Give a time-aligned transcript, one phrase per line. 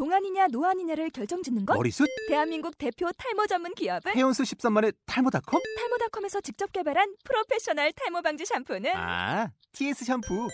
[0.00, 1.74] 동안이냐 노안이냐를 결정짓는 것?
[1.74, 2.06] 머리숱?
[2.28, 5.62] 대한민국 대표 탈모 전문 기업은 헤어수 13만의 탈모닷컴?
[5.78, 10.48] 탈모닷컴에서 직접 개발한 프로페셔널 탈모 방지 샴푸는 아, TS 샴푸.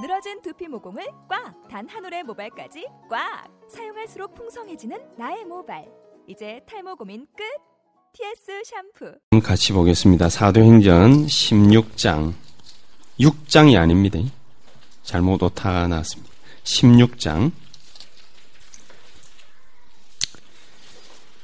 [0.00, 1.66] 늘어진 두피 모공을 꽉!
[1.68, 3.48] 단 한 올의 모발까지 꽉!
[3.68, 5.84] 사용할수록 풍성해지는 나의 모발.
[6.28, 7.42] 이제 탈모 고민 끝!
[8.12, 9.18] TS 샴푸.
[9.42, 10.28] 같이 보겠습니다.
[10.28, 12.32] 사도행전 16장.
[13.18, 14.20] 6장이 아닙니다.
[15.02, 16.32] 잘못 오타가 나왔습니다.
[16.62, 17.50] 16장.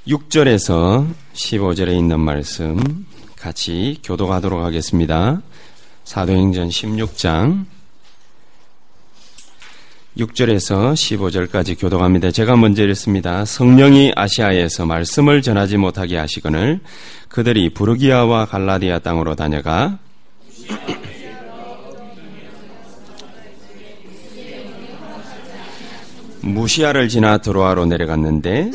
[0.07, 3.07] 6절에서 15절에 있는 말씀
[3.37, 5.41] 같이 교독하도록 하겠습니다.
[6.03, 7.67] 사도행전 16장
[10.19, 12.33] 6절에서 15절까지 교독합니다.
[12.33, 13.45] 제가 먼저 읽습니다.
[13.45, 16.81] 성령이 아시아에서 말씀을 전하지 못하게 하시거늘
[17.29, 20.01] 그들이 부르기아와 갈라디아 땅으로 다녀가
[26.41, 28.73] 무시아를 지나 드로아로 내려갔는데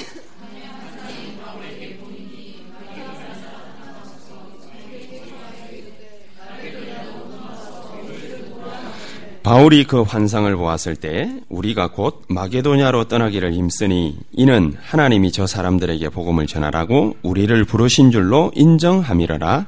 [9.48, 16.48] 바울이 그 환상을 보았을 때 우리가 곧 마게도냐로 떠나기를 힘쓰니 이는 하나님이 저 사람들에게 복음을
[16.48, 19.68] 전하라고 우리를 부르신 줄로 인정함이러라.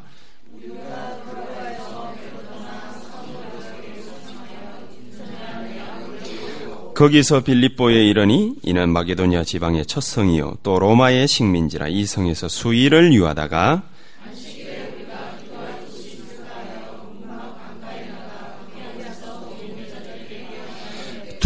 [6.93, 13.83] 거기서 빌립보에 이르니 이는 마게도냐 지방의 첫 성이요 또 로마의 식민지라 이 성에서 수일을 유하다가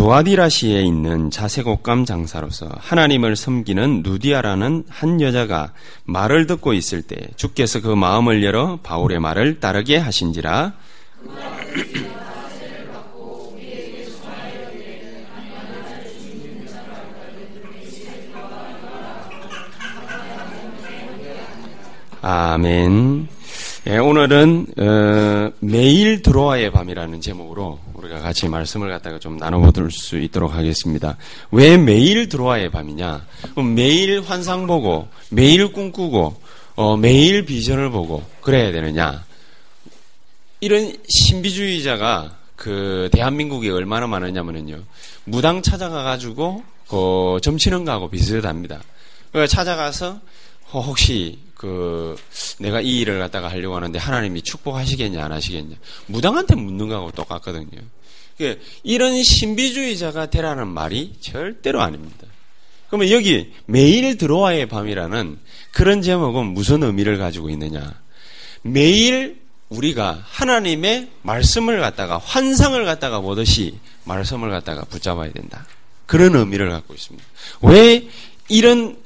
[0.04, 5.72] 두아디라시에 있는 자색옷감 장사로서 하나님을 섬기는 누디아라는 한 여자가
[6.04, 10.74] 말을 듣고 있을 때 주께서 그 마음을 열어 바울의 말을 따르게 하신지라
[22.22, 23.28] 아멘.
[23.88, 30.54] 예, 오늘은 어, 매일 들어와의 밤이라는 제목으로 우리가 같이 말씀을 갖다가 좀 나눠보실 수 있도록
[30.54, 31.18] 하겠습니다.
[31.52, 33.26] 왜 매일 들어와의 밤이냐?
[33.76, 36.42] 매일 환상 보고, 매일 꿈꾸고,
[36.76, 39.24] 어, 매일 비전을 보고 그래야 되느냐?
[40.60, 44.84] 이런 신비주의자가 그 대한민국에 얼마나 많으냐면요,
[45.24, 48.82] 무당 찾아가 가지고 그 점치는 거하고 비슷합니다.
[49.48, 50.20] 찾아가서
[50.72, 52.16] 혹시 그
[52.60, 55.76] 내가 이 일을 갖다가 하려고 하는데 하나님이 축복하시겠냐 안 하시겠냐
[56.08, 57.82] 무당한테 묻는 거하고 똑같거든요.
[58.38, 62.28] 그 이런 신비주의자가 되라는 말이 절대로 아닙니다.
[62.88, 65.40] 그러면 여기 매일 들어와의 밤이라는
[65.72, 67.94] 그런 제목은 무슨 의미를 가지고 있느냐?
[68.62, 75.66] 매일 우리가 하나님의 말씀을 갖다가 환상을 갖다가 보듯이 말씀을 갖다가 붙잡아야 된다.
[76.06, 77.26] 그런 의미를 갖고 있습니다.
[77.62, 78.08] 왜
[78.50, 78.98] 이런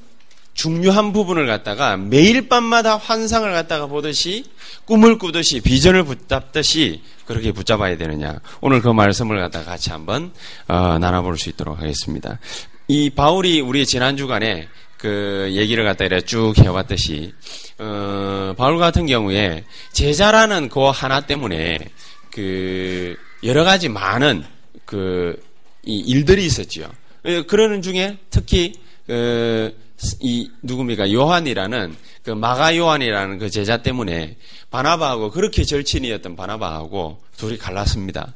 [0.58, 4.44] 중요한 부분을 갖다가 매일 밤마다 환상을 갖다가 보듯이
[4.86, 8.40] 꿈을 꾸듯이 비전을 붙잡듯이 그렇게 붙잡아야 되느냐.
[8.60, 10.34] 오늘 그 말씀을 갖다가 같이 한번
[10.68, 12.40] 어, 나눠볼 수 있도록 하겠습니다.
[12.88, 17.34] 이 바울이 우리 지난 주간에 그 얘기를 갖다 이렇게 쭉 해왔듯이
[17.78, 19.64] 어, 바울 같은 경우에
[19.94, 21.78] 제자라는 그 하나 때문에
[22.32, 24.44] 그 여러 가지 많은
[24.86, 25.40] 그
[25.84, 26.88] 일들이 있었지요.
[27.46, 28.74] 그러는 중에 특히
[29.06, 29.74] 그,
[30.20, 34.38] 이 누굽니까 요한이라는 그 마가 요한이라는 그 제자 때문에
[34.70, 38.34] 바나바하고 그렇게 절친이었던 바나바하고 둘이 갈랐습니다.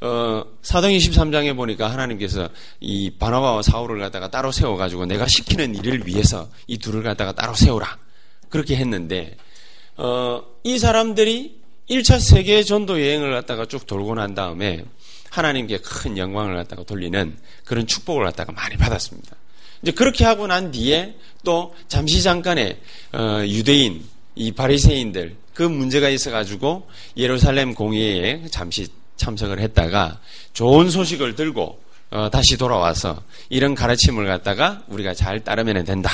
[0.00, 2.48] 어, 사도 23장에 보니까 하나님께서
[2.80, 7.98] 이 바나바와 사울을 갖다가 따로 세워가지고 내가 시키는 일을 위해서 이 둘을 갖다가 따로 세우라.
[8.48, 9.36] 그렇게 했는데,
[9.96, 14.84] 어, 이 사람들이 1차 세계 전도 여행을 갖다가 쭉 돌고 난 다음에
[15.30, 19.36] 하나님께 큰 영광을 갖다가 돌리는 그런 축복을 갖다가 많이 받았습니다.
[19.82, 22.78] 이제 그렇게 하고 난 뒤에 또 잠시 잠깐의
[23.12, 24.04] 어, 유대인
[24.34, 30.20] 이 바리새인들 그 문제가 있어가지고 예루살렘 공예에 잠시 참석을 했다가
[30.52, 36.10] 좋은 소식을 들고 어, 다시 돌아와서 이런 가르침을 갖다가 우리가 잘 따르면 된다.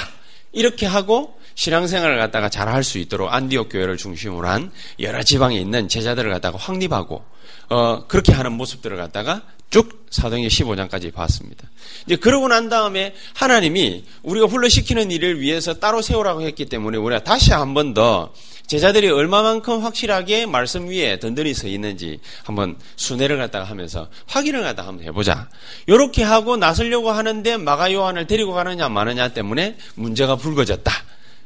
[0.53, 4.71] 이렇게 하고 신앙생활을 갖다가 잘 할 수 있도록 안디옥 교회를 중심으로 한
[5.01, 7.25] 여러 지방에 있는 제자들을 갖다가 확립하고
[7.71, 11.69] 어, 그렇게 하는 모습들을 갖다가 쭉 사도행전 15장까지 봤습니다.
[12.07, 17.53] 이제 그러고 난 다음에 하나님이 우리가 훈련시키는 일을 위해서 따로 세우라고 했기 때문에 우리가 다시
[17.53, 18.33] 한 번 더
[18.67, 25.07] 제자들이 얼마만큼 확실하게 말씀 위에 든든히 서 있는지 한번 순회를 갖다가 하면서 확인을 갖다가 한번
[25.07, 25.49] 해보자.
[25.87, 30.93] 이렇게 하고 나서려고 하는데 마가 요한을 데리고 가느냐 마느냐 때문에 문제가 불거졌다.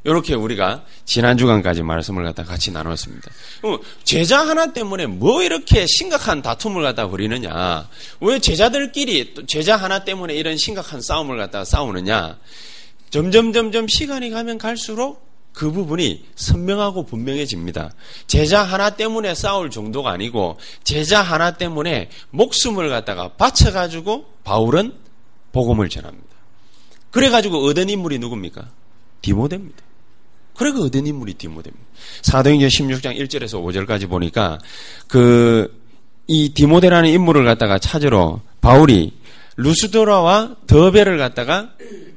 [0.05, 3.31] 이렇게 우리가 지난 주간까지 말씀을 갖다 같이 나눴습니다.
[4.05, 7.89] 제자 하나 때문에 뭐 이렇게 심각한 다툼을 갖다 벌이느냐?
[8.21, 12.39] 왜 제자들끼리 제자 하나 때문에 이런 심각한 싸움을 갖다 싸우느냐?
[13.11, 17.93] 점점 점점 시간이 가면 갈수록 그 부분이 선명하고 분명해집니다.
[18.27, 24.95] 제자 하나 때문에 싸울 정도가 아니고 제자 하나 때문에 목숨을 갖다가 바쳐가지고 바울은
[25.53, 26.27] 복음을 전합니다.
[27.11, 28.71] 그래가지고 얻은 인물이 누굽니까?
[29.21, 29.83] 디모데입니다.
[30.55, 31.87] 그래가 얻은 인물이 디모데입니다.
[32.23, 34.59] 사도행전 16장 1절에서 5절까지 보니까
[35.09, 35.83] 그
[36.27, 39.13] 이 디모데라는 인물을 갖다가 찾으러 바울이
[39.57, 41.71] 루스도라와 더베를 갖다가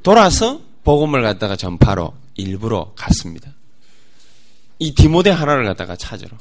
[0.04, 3.52] 돌아서 복음을 갖다가 전파로 일부러 갔습니다.
[4.80, 6.38] 이 디모데 하나를 갖다가 찾으러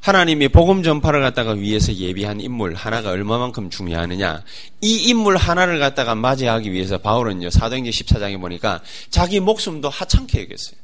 [0.00, 4.42] 하나님이 복음 전파를 갖다가 위해서 예비한 인물 하나가 얼마만큼 중요하느냐.
[4.80, 8.80] 이 인물 하나를 갖다가 맞이하기 위해서 바울은요, 사도행전 14장에 보니까
[9.10, 10.76] 자기 목숨도 하찮게 여겼어요.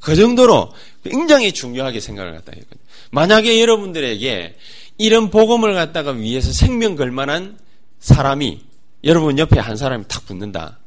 [0.00, 0.72] 그 정도로
[1.04, 2.84] 굉장히 중요하게 생각을 갖다 했거든요.
[3.10, 4.56] 만약에 여러분들에게
[4.98, 7.58] 이런 복음을 갖다가 위해서 생명 걸 만한
[8.00, 8.60] 사람이
[9.04, 10.78] 여러분 옆에 한 사람이 탁 붙는다.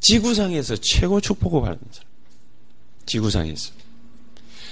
[0.00, 2.08] 지구상에서 최고 축복을 받는 사람.
[3.06, 3.72] 지구상에서.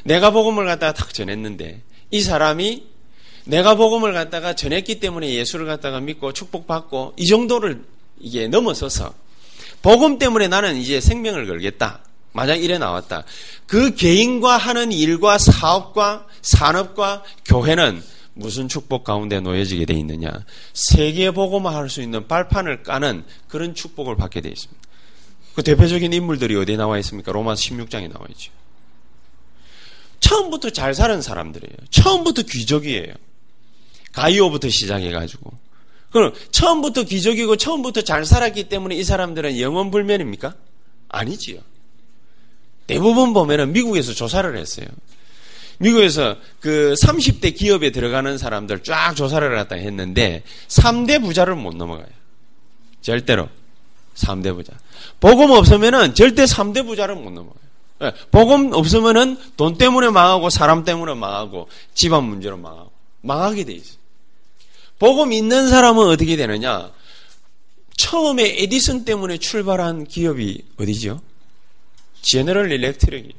[0.04, 2.84] 내가 복음을 갖다가 탁 전했는데 이 사람이
[3.44, 7.82] 내가 복음을 갖다가 전했기 때문에 예수를 갖다가 믿고 축복받고 이 정도를
[8.20, 9.14] 이게 넘어서서
[9.80, 12.04] 복음 때문에 나는 이제 생명을 걸겠다.
[12.32, 13.24] 만약 이래 나왔다.
[13.66, 18.02] 그 개인과 하는 일과 사업과 산업과 교회는
[18.34, 20.30] 무슨 축복 가운데 놓여지게 돼 있느냐?
[20.72, 24.82] 세계 복음화 할수 있는 발판을 까는 그런 축복을 받게 돼 있습니다.
[25.54, 27.32] 그 대표적인 인물들이 어디에 나와 있습니까?
[27.32, 28.50] 로마 16장에 나와 있죠.
[30.20, 31.76] 처음부터 잘 사는 사람들이에요.
[31.90, 33.12] 처음부터 귀족이에요.
[34.12, 35.52] 가이오부터 시작해가지고.
[36.10, 40.54] 그럼 처음부터 귀족이고 처음부터 잘 살았기 때문에 이 사람들은 영원 불면입니까?
[41.08, 41.60] 아니지요.
[42.86, 44.86] 대부분 보면은 미국에서 조사를 했어요.
[45.78, 52.06] 미국에서 그 30대 기업에 들어가는 사람들 쫙 조사를 갖다 했는데 3대 부자를 못 넘어가요.
[53.00, 53.48] 절대로.
[54.14, 54.72] 3대 부자.
[55.20, 57.62] 복음 없으면은 절대 3대 부자를 못 넘어가요.
[58.02, 62.90] 예, 복음 없으면은 돈 때문에 망하고 사람 때문에 망하고 집안 문제로 망하고
[63.22, 63.96] 망하게 돼 있어요.
[64.98, 66.90] 복음 있는 사람은 어떻게 되느냐?
[67.96, 71.20] 처음에 에디슨 때문에 출발한 기업이 어디죠?
[72.22, 73.32] 제너럴 일렉트릭이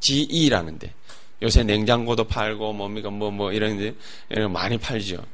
[0.00, 0.92] GE라는데
[1.42, 3.94] 요새 냉장고도 팔고 뭡니까 뭐뭐 뭐 이런 데
[4.48, 5.24] 많이 팔죠.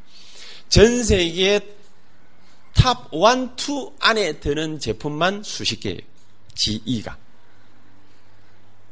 [0.68, 1.60] 전 세계
[2.74, 3.20] 탑 1,
[3.58, 5.98] 2 안에 드는 제품만 수십 개예요.
[6.54, 7.18] GE가.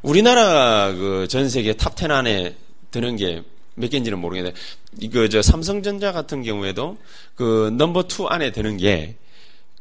[0.02, 2.56] 우리나라 그 전 세계 top 10 안에
[2.90, 3.42] 드는 게
[3.80, 4.58] 몇 개인지는 모르겠는데
[5.00, 6.98] 이거 저 삼성전자 같은 경우에도
[7.34, 9.16] 그 넘버 2 안에 드는 게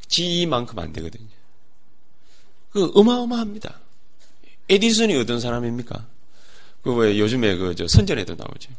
[0.07, 1.27] GE만큼 안 되거든요.
[2.71, 3.79] 그 어마어마합니다.
[4.69, 6.05] 에디슨이 어떤 사람입니까?
[6.83, 8.71] 그 왜 요즘에 그 저 선전에도 나오죠.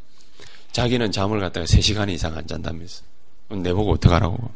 [0.71, 3.03] 자기는 잠을 갖다가 3시간 이상 안 잔다면서.
[3.49, 4.49] 내보고 어떡하라고.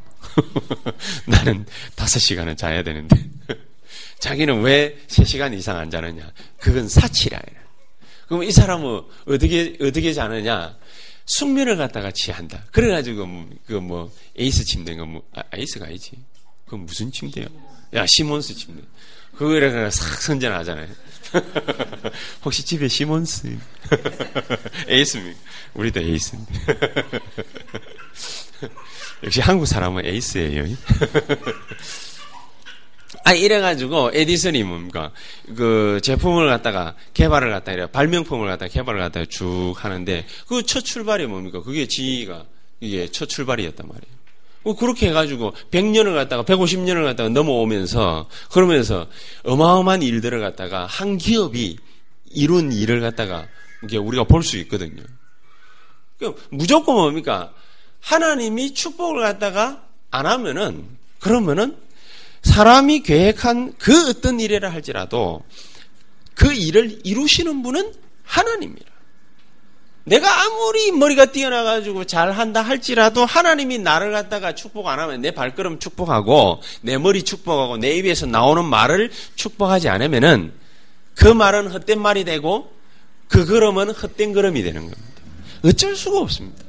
[1.27, 1.65] 나는
[1.95, 3.29] 5시간은 자야 되는데.
[4.19, 6.31] 자기는 왜 3시간 이상 안 자느냐?
[6.57, 7.39] 그건 사치라.
[8.27, 10.75] 그럼 이 사람은 어떻게, 어떻게 자느냐?
[11.25, 12.63] 숙면을 갖다가 취한다.
[12.71, 16.11] 그래가지고, 뭐, 그 뭐, 에이스 침대가 뭐, 아, 에이스가 아니지.
[16.65, 17.45] 그건 무슨 침대야?
[17.95, 18.81] 야, 시몬스 침대.
[19.35, 20.87] 그거를 싹 선전하잖아요.
[22.43, 23.57] 혹시 집에 시몬스?
[24.87, 25.39] 에이스입니까?
[25.75, 26.53] 우리도 에이스인데.
[29.23, 30.65] 역시 한국 사람은 에이스예요.
[33.23, 35.11] 아, 이래가지고, 에디슨이 뭡니까?
[35.55, 41.25] 그, 제품을 갖다가, 개발을 갖다가, 이래 발명품을 갖다가 개발을 갖다가 쭉 하는데, 그 첫 출발이
[41.25, 41.63] 뭡니까?
[41.63, 42.45] 그게 지가,
[42.81, 44.15] 이게 첫 출발이었단 말이에요.
[44.65, 49.07] 뭐 그렇게 해가지고 100년을 갖다가 150년을 갖다가 넘어오면서 그러면서
[49.43, 51.77] 어마어마한 일들을 갖다가 한 기업이
[52.31, 53.47] 이룬 일을 갖다가
[53.83, 55.03] 이게 우리가 볼 수 있거든요.
[56.49, 57.53] 무조건 뭡니까?
[58.01, 60.87] 하나님이 축복을 갖다가 안 하면은
[61.19, 61.77] 그러면은
[62.41, 65.43] 사람이 계획한 그 어떤 일이라 할지라도
[66.33, 67.93] 그 일을 이루시는 분은
[68.23, 68.94] 하나님이라.
[70.05, 76.61] 내가 아무리 머리가 뛰어나가지고 잘한다 할지라도 하나님이 나를 갖다가 축복 안 하면 내 발걸음 축복하고
[76.81, 80.53] 내 머리 축복하고 내 입에서 나오는 말을 축복하지 않으면은
[81.15, 82.71] 그 말은 헛된 말이 되고
[83.27, 85.01] 그 걸음은 헛된 걸음이 되는 겁니다.
[85.63, 86.63] 어쩔 수가 없습니다.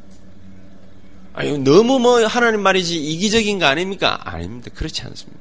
[1.34, 4.18] 아유, 너무 뭐 하나님 말이지 이기적인 거 아닙니까?
[4.24, 4.70] 아닙니다.
[4.74, 5.38] 그렇지 않습니다.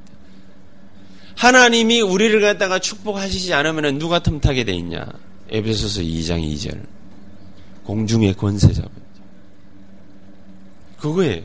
[1.38, 5.06] 하나님이 우리를 갖다가 축복하시지 않으면 누가 틈타게 돼 있냐?
[5.50, 6.95] 에베소서 2장 2절.
[7.86, 9.22] 공중의 권세 잡은 자.
[11.00, 11.44] 그거예요.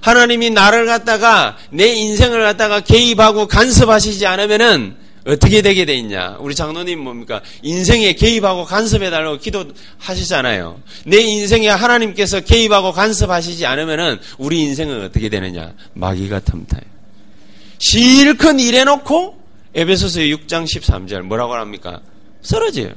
[0.00, 4.96] 하나님이 나를 갖다가 내 인생을 갖다가 개입하고 간섭하시지 않으면은
[5.26, 6.36] 어떻게 되게 돼 있냐?
[6.40, 7.40] 우리 장로님 뭡니까?
[7.62, 10.82] 인생에 개입하고 간섭해 달라고 기도하시잖아요.
[11.06, 15.72] 내 인생에 하나님께서 개입하고 간섭하시지 않으면은 우리 인생은 어떻게 되느냐?
[15.94, 16.82] 마귀가 틈타요.
[17.78, 19.42] 실컷 일해놓고
[19.74, 22.00] 에베소서 6장 13절 뭐라고 합니까?
[22.42, 22.92] 쓰러져요.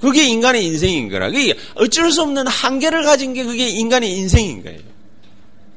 [0.00, 1.30] 그게 인간의 인생인 거라.
[1.74, 4.80] 어쩔 수 없는 한계를 가진 게 그게 인간의 인생인 거예요.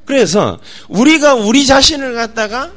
[0.05, 2.71] 그래서 우리가 우리 자신을 갖다가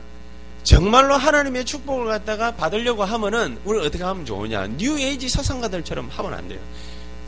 [0.63, 4.67] 정말로 하나님의 축복을 갖다가 받으려고 하면은 우리 어떻게 하면 좋으냐?
[4.77, 6.59] 뉴 에이지 사상가들처럼 하면 안 돼요.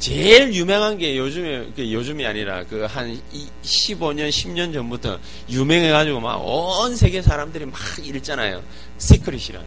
[0.00, 3.20] 제일 유명한 게 요즘에 그 요즘이 아니라 그 한
[3.64, 5.18] 15년 10년 전부터
[5.50, 8.62] 유명해 가지고 막 온 세계 사람들이 막 읽잖아요.
[8.98, 9.66] Secret이라는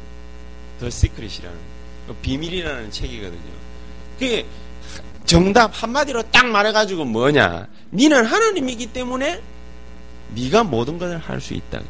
[0.80, 1.58] The Secret이라는
[2.08, 3.61] 그 비밀이라는 책이거든요.
[4.22, 4.46] 그게
[5.26, 7.68] 정답 한마디로 딱 말해 가지고 뭐냐?
[7.92, 9.42] 니는 하나님이기 때문에
[10.36, 11.82] 네가 모든 것을 할 수 있다.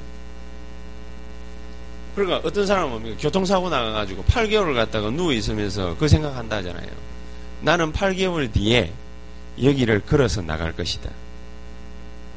[2.15, 3.17] 그러니까 어떤 사람은?
[3.17, 6.87] 교통사고 나가가지고 8개월을 갔다가 누워 있으면서 그 생각한다 하잖아요.
[7.61, 8.93] 나는 8개월 뒤에
[9.61, 11.09] 여기를 걸어서 나갈 것이다.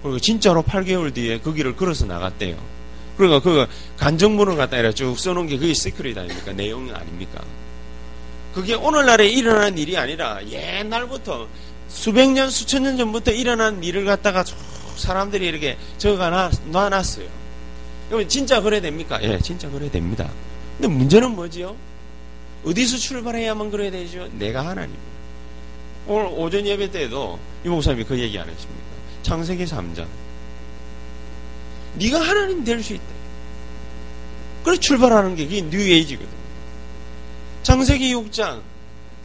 [0.03, 2.57] 그리고 진짜로 8개월 뒤에 그 길을 걸어서 나갔대요.
[3.17, 6.53] 그러니까 그 간정문을 갖다 쭉 써놓은 게 그게 시크릿 아닙니까?
[6.53, 7.41] 내용이 아닙니까?
[8.55, 11.49] 그게 오늘날에 일어난 일이 아니라 옛날부터
[11.89, 14.57] 수백 년, 수천 년 전부터 일어난 일을 갖다가 쭉
[14.97, 17.27] 사람들이 이렇게 적어 놔 놨어요.
[18.09, 19.19] 그러면 진짜 그래 됩니까?
[19.23, 20.31] 예, 진짜 그래 됩니다.
[20.77, 21.75] 근데 문제는 뭐지요?
[22.65, 24.29] 어디서 출발해야만 그래야 되죠?
[24.33, 24.95] 내가 하나님.
[26.07, 28.83] 오늘 오전 예배 때도 이 목사님이 그 얘기 안 했습니까?
[29.23, 30.07] 창세기 3장.
[31.97, 33.05] 네가 하나님 될 수 있다.
[34.65, 36.34] 그래 출발하는 게 그게 뉴에이지거든.
[37.65, 38.61] 창세기 6장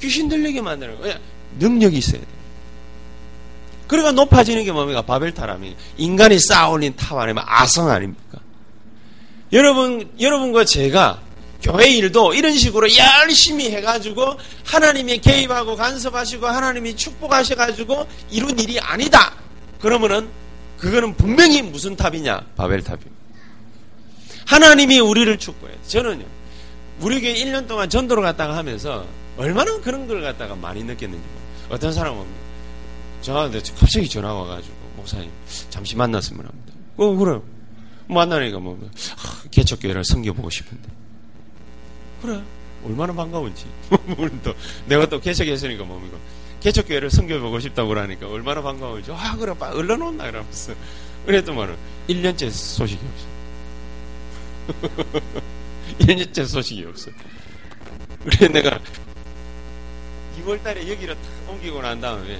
[0.02, 1.20] 귀신 들리게 만드는 거야.
[1.60, 2.28] 능력이 있어야 돼.
[3.88, 5.02] 그러니까 높아지는 게 뭡니까?
[5.02, 8.40] 바벨탑이란 인간이 쌓아올린 탑 아니면 아성 아닙니까?
[9.52, 11.22] 여러분, 여러분과 제가
[11.62, 19.34] 교회 일도 이런 식으로 열심히 해가지고 하나님이 개입하고 간섭하시고 하나님이 축복하셔가지고 이룬 일이 아니다.
[19.82, 20.30] 그러면은
[20.78, 22.42] 그거는 분명히 무슨 탑이냐?
[22.56, 23.12] 바벨탑입니다.
[24.46, 25.74] 하나님이 우리를 축복해.
[25.88, 26.26] 저는요,
[27.02, 29.06] 우리 교회 1년 동안 전도를 갔다가 하면서
[29.38, 31.24] 얼마나 그런 걸 갖다가 많이 느꼈는지.
[31.70, 32.26] 어떤 사람은
[33.22, 35.30] 저한테 갑자기 전화 와가지고, 목사님,
[35.70, 36.74] 잠시 만났으면 합니다.
[36.98, 37.40] 어, 그래.
[38.08, 38.78] 만나니까 뭐,
[39.18, 40.90] 아, 개척교회를 섬겨보고 싶은데.
[42.22, 42.42] 그래.
[42.86, 43.66] 얼마나 반가운지.
[44.44, 44.54] 또,
[44.88, 46.18] 내가 또 개척했으니까 뭡니까.
[46.62, 49.12] 개척교회를 섬겨보고 싶다고 그러니까 얼마나 반가운지.
[49.12, 49.54] 아, 그래.
[49.58, 50.74] 얼른 온나 이러면서.
[51.26, 51.76] 그랬더만은
[52.08, 53.02] 1년째 소식이
[54.68, 54.90] 없어.
[56.00, 57.12] 1년째 소식이 없어.
[58.24, 58.80] 그래 내가
[60.40, 62.40] 2월 달에 여기를 탁 옮기고 난 다음에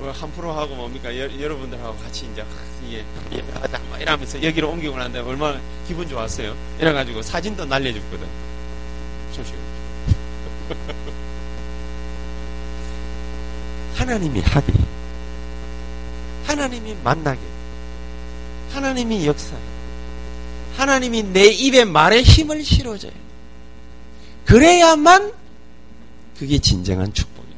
[0.00, 2.44] 어, 한 프로 하고 뭡니까 여, 러분들하고 같이 이제
[2.86, 6.56] 이게 예배하다 막 이러면서 여기로 옮기고 난 다음에 얼마나 기분 좋았어요.
[6.80, 8.26] 이래가지고 사진도 날려줬거든.
[9.32, 9.54] 소식.
[13.94, 14.72] 하나님이 하게,
[16.46, 17.40] 하나님이 만나게,
[18.72, 19.75] 하나님이 역사해.
[20.76, 23.12] 하나님이 내 입에 말에 힘을 실어줘요.
[24.44, 25.32] 그래야만
[26.38, 27.56] 그게 진정한 축복이에요.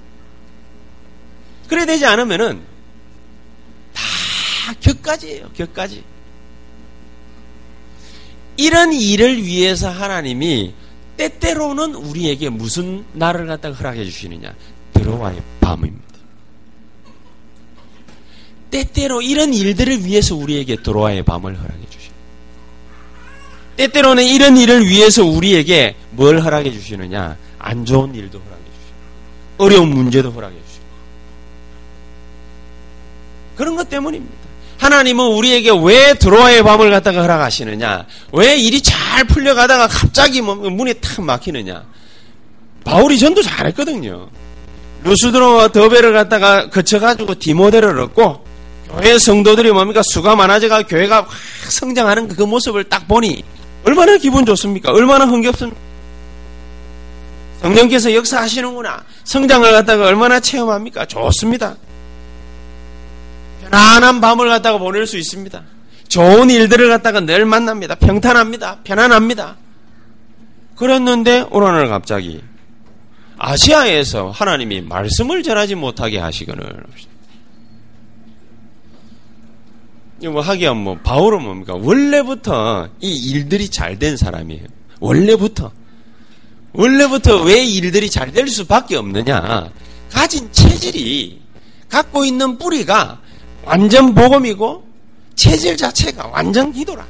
[1.68, 2.62] 그래 되지 않으면은
[3.92, 4.02] 다
[4.80, 5.50] 격가지예요.
[5.54, 6.04] 격가지.
[8.56, 10.75] 이런 일을 위해서 하나님이
[11.16, 14.54] 때때로는 우리에게 무슨 날을 갖다가 허락해 주시느냐?
[14.94, 16.06] 들어와의 밤입니다.
[18.70, 21.97] 때때로 이런 일들을 위해서 우리에게 들어와의 밤을 허락해 주시요
[23.78, 27.37] 때때로는 이런 일을 위해서 우리에게 뭘 허락해 주시느냐?
[27.61, 30.85] 안 좋은 일도 허락해 주시고, 어려운 문제도 허락해 주시고.
[33.56, 34.35] 그런 것 때문입니다.
[34.78, 38.06] 하나님은 우리에게 왜 드로아의 밤을 갖다가 허락하시느냐?
[38.32, 41.85] 왜 일이 잘 풀려가다가 갑자기 뭐 문이 탁 막히느냐?
[42.85, 44.28] 바울이 전도 잘했거든요.
[45.04, 48.44] 루스드로와 더베를 갖다가 거쳐가지고 디모데를 얻고
[48.88, 51.28] 교회 성도들이 뭡니까 수가 많아져가 교회가 확
[51.70, 53.44] 성장하는 그 모습을 딱 보니
[53.85, 54.92] 얼마나 기분 좋습니까?
[54.92, 55.78] 얼마나 흥겹습니까?
[57.62, 59.04] 성령께서 역사하시는구나.
[59.25, 61.06] 성장을 갖다가 얼마나 체험합니까?
[61.06, 61.76] 좋습니다.
[63.62, 65.62] 편안한 밤을 갖다가 보낼 수 있습니다.
[66.08, 67.94] 좋은 일들을 갖다가 늘 만납니다.
[67.97, 68.78] 평탄합니다.
[68.85, 69.56] 편안합니다.
[70.76, 72.42] 그랬는데 오늘 갑자기
[73.37, 76.85] 아시아에서 하나님이 말씀을 전하지 못하게 하시거늘
[80.26, 81.75] 뭐 하기야 뭐 바울은 뭡니까?
[81.75, 84.64] 원래부터 이 일들이 잘 된 사람이에요.
[85.00, 85.70] 원래부터
[86.72, 89.70] 원래부터 왜 일들이 잘 될 수밖에 없느냐?
[90.10, 91.40] 가진 체질이
[91.88, 93.20] 갖고 있는 뿌리가
[93.64, 94.84] 완전 복음이고
[95.34, 97.06] 체질 자체가 완전 기도라.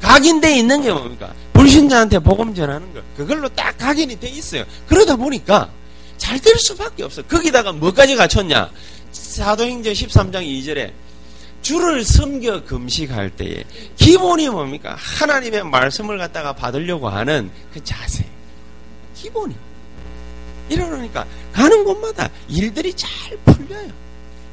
[0.00, 1.32] 각인돼 있는 게 뭡니까?
[1.52, 3.00] 불신자한테 복음 전하는 거.
[3.16, 4.64] 그걸로 딱 각인이 돼 있어요.
[4.86, 5.70] 그러다 보니까
[6.18, 7.22] 잘 될 수밖에 없어.
[7.22, 8.70] 거기다가 뭐까지 갖췄냐?
[9.12, 10.90] 사도행전 13장 2절에
[11.66, 13.64] 주를 섬겨 금식할 때에
[13.96, 14.94] 기본이 뭡니까?
[14.96, 18.24] 하나님의 말씀을 갖다가 받으려고 하는 그 자세.
[19.16, 19.52] 기본이.
[20.68, 23.90] 이러니까 가는 곳마다 일들이 잘 풀려요.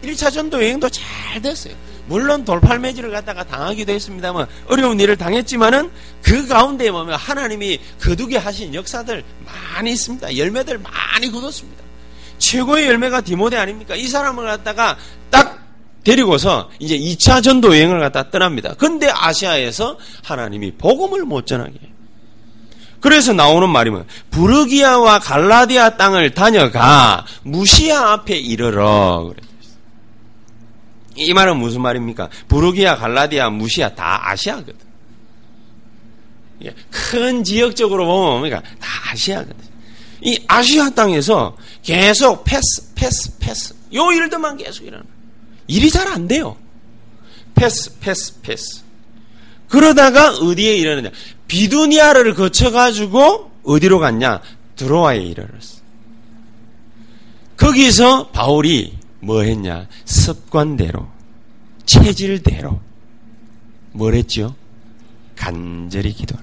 [0.02, 1.76] 1차 전도 여행도 잘 됐어요.
[2.08, 5.92] 물론 돌팔매질을 갖다가 당하기도 했습니다만 어려운 일을 당했지만은
[6.24, 10.36] 그 가운데 보면 하나님이 거두게 하신 역사들 많이 있습니다.
[10.36, 11.84] 열매들 많이 거뒀습니다.
[12.40, 13.96] 최고의 열매가 디모데 아닙니까?
[13.96, 14.98] 이 사람을 갖다가
[15.30, 15.63] 딱
[16.04, 18.74] 데리고서 이제 2차 전도 여행을 갖다 떠납니다.
[18.78, 21.80] 근데 아시아에서 하나님이 복음을 못 전하게.
[23.00, 29.34] 그래서 나오는 말이 뭐 부르기아와 갈라디아 땅을 다녀가 무시아 앞에 이르러.
[31.16, 32.30] 이 말은 무슨 말입니까?
[32.48, 34.74] 브루기아, 갈라디아, 무시아 다 아시아거든.
[36.90, 38.62] 큰 지역적으로 보면 뭡니까?
[38.80, 39.56] 다 아시아거든.
[40.22, 43.76] 이 아시아 땅에서 계속 패스, 패스, 패스.
[43.94, 45.04] 요 일들만 계속 일어나.
[45.68, 46.58] 일이 잘 안 돼요.
[47.56, 48.84] 패스, 패스, 패스.
[49.68, 51.10] 그러다가 어디에 이르느냐?
[51.48, 54.42] 비두니아를 거쳐가지고 어디로 갔냐?
[54.76, 55.82] 드로아에 이르렀어.
[57.58, 59.88] 거기서 바울이 뭐 했냐?
[60.06, 61.08] 습관대로,
[61.86, 62.82] 체질대로,
[63.94, 64.56] 뭘 했죠?
[65.36, 66.36] 간절히 기도.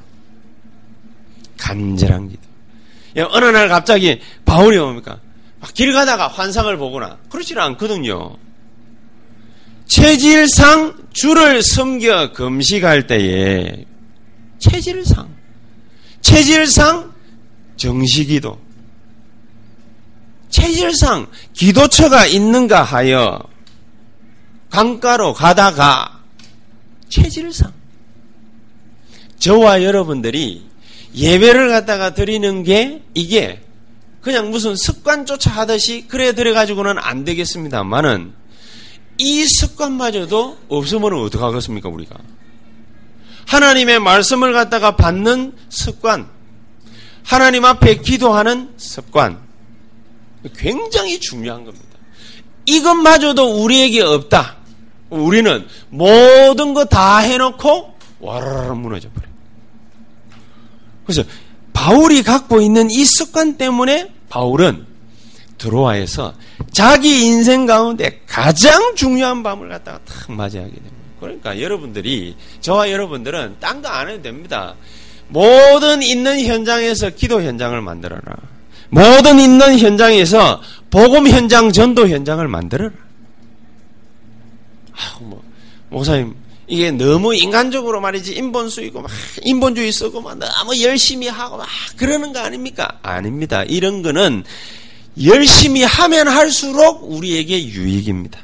[1.58, 2.42] 간절한 기도.
[3.32, 5.20] 어느 날 갑자기 바울이 뭡니까?
[5.74, 8.36] 길 가다가 환상을 보거나 그렇지 않거든요.
[9.90, 13.84] 체질상 주를 섬겨 금식할 때에
[14.58, 15.28] 체질상
[16.20, 17.12] 체질상
[17.76, 18.58] 정식기도
[20.48, 23.40] 체질상 기도처가 있는가 하여
[24.70, 26.20] 강가로 가다가
[27.08, 27.72] 체질상.
[29.38, 30.64] 저와 여러분들이
[31.14, 33.60] 예배를 갖다가 드리는 게 이게
[34.20, 38.39] 그냥 무슨 습관조차 하듯이 그래 들어가지고는 안 되겠습니다만은
[39.20, 42.16] 이 습관마저도 없으면 어떡하겠습니까 우리가?
[43.46, 46.26] 하나님의 말씀을 갖다가 받는 습관
[47.22, 49.38] 하나님 앞에 기도하는 습관
[50.56, 51.86] 굉장히 중요한 겁니다.
[52.64, 54.56] 이것마저도 우리에게 없다.
[55.10, 59.26] 우리는 모든 거 다 해놓고 와르르 무너져 버려
[61.04, 61.24] 그래서
[61.74, 64.86] 바울이 갖고 있는 이 습관 때문에 바울은
[65.60, 66.34] 드로아에서
[66.72, 70.96] 자기 인생 가운데 가장 중요한 밤을 갖다가 탁 맞이하게 됩니다.
[71.20, 74.74] 그러니까 여러분들이 저와 여러분들은 딴 거 안 해도 됩니다.
[75.28, 78.22] 모든 있는 현장에서 기도 현장을 만들어라.
[78.88, 82.90] 모든 있는 현장에서 복음 현장, 전도 현장을 만들어라.
[84.92, 85.42] 아, 뭐
[85.90, 86.34] 목사님
[86.66, 89.10] 이게 너무 인간적으로 말이지 인본주의고 막
[89.42, 92.98] 인본주의 쓰고 막 너무 열심히 하고 막 그러는 거 아닙니까?
[93.02, 93.62] 아닙니다.
[93.64, 94.44] 이런 거는
[95.24, 98.38] 열심히 하면 할수록 우리에게 유익입니다.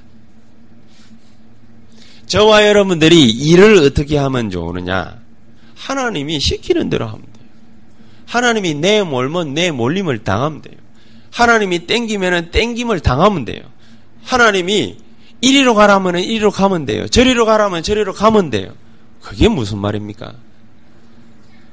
[2.26, 5.20] 저와 여러분들이 일을 어떻게 하면 좋으느냐?
[5.76, 7.46] 하나님이 시키는 대로 하면 돼요.
[8.26, 10.74] 하나님이 내 몰면 내 몰림을 당하면 돼요.
[11.30, 13.62] 하나님이 땡기면은 땡김을 당하면 돼요.
[14.24, 14.96] 하나님이
[15.40, 17.06] 이리로 가라면 이리로 가면 돼요.
[17.06, 18.72] 저리로 가라면 저리로 가면 돼요.
[19.20, 20.34] 그게 무슨 말입니까?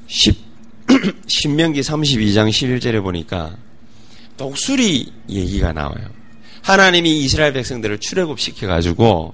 [0.07, 0.37] 10,
[1.27, 3.55] 신명기 32장 11절에 보니까
[4.37, 6.09] 독수리 얘기가 나와요.
[6.61, 9.33] 하나님이 이스라엘 백성들을 출애굽 시켜 가지고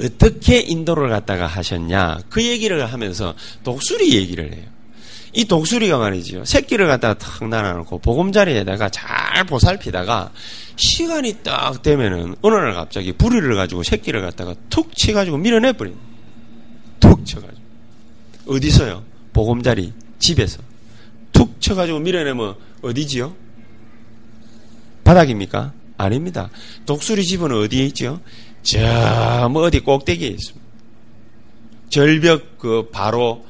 [0.00, 4.64] 어떻게 인도를 갖다가 하셨냐 그 얘기를 하면서 독수리 얘기를 해요.
[5.34, 6.44] 이 독수리가 말이죠.
[6.44, 10.32] 새끼를 갖다가 탁 날아놓고 보금자리에다가 잘 보살피다가
[10.76, 15.96] 시간이 딱 되면은 어느 날 갑자기 부리를 가지고 새끼를 갖다가 툭 치가지고 밀어내 버린.
[16.98, 17.62] 툭 쳐가지고
[18.48, 19.04] 어디서요?
[19.32, 20.60] 보금자리 집에서
[21.32, 23.34] 툭 쳐가지고 밀어내면 어디지요?
[25.08, 25.72] 바닥입니까?
[25.96, 26.50] 아닙니다.
[26.84, 28.20] 독수리 집은 어디에 있죠?
[28.62, 30.66] 저, 뭐 어디 꼭대기에 있습니다.
[31.88, 33.42] 절벽 그 바로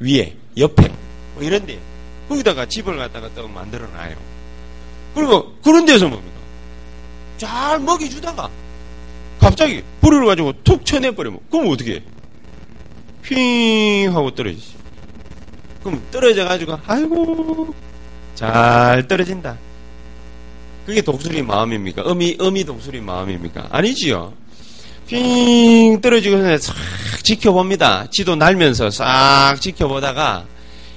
[0.00, 0.90] 위에, 옆에,
[1.34, 1.78] 뭐 이런데,
[2.26, 4.16] 거기다가 집을 갖다가 또 만들어 놔요.
[5.14, 6.38] 그리고 그런 데서 뭡니까?
[7.36, 8.48] 잘 먹이주다가,
[9.38, 12.02] 갑자기 불을 가지고 툭 쳐내버리면, 그럼 어떻게 해?
[13.24, 14.74] 휘 하고 떨어지지.
[15.84, 17.74] 그럼 떨어져가지고, 아이고,
[18.34, 19.67] 잘 떨어진다.
[20.88, 22.00] 그게 독수리 마음입니까?
[22.00, 23.68] 어미, 어미 독수리 마음입니까?
[23.70, 24.32] 아니지요.
[25.06, 26.74] 핑 떨어지고 싹
[27.22, 28.06] 지켜봅니다.
[28.10, 30.46] 지도 날면서 싹 지켜보다가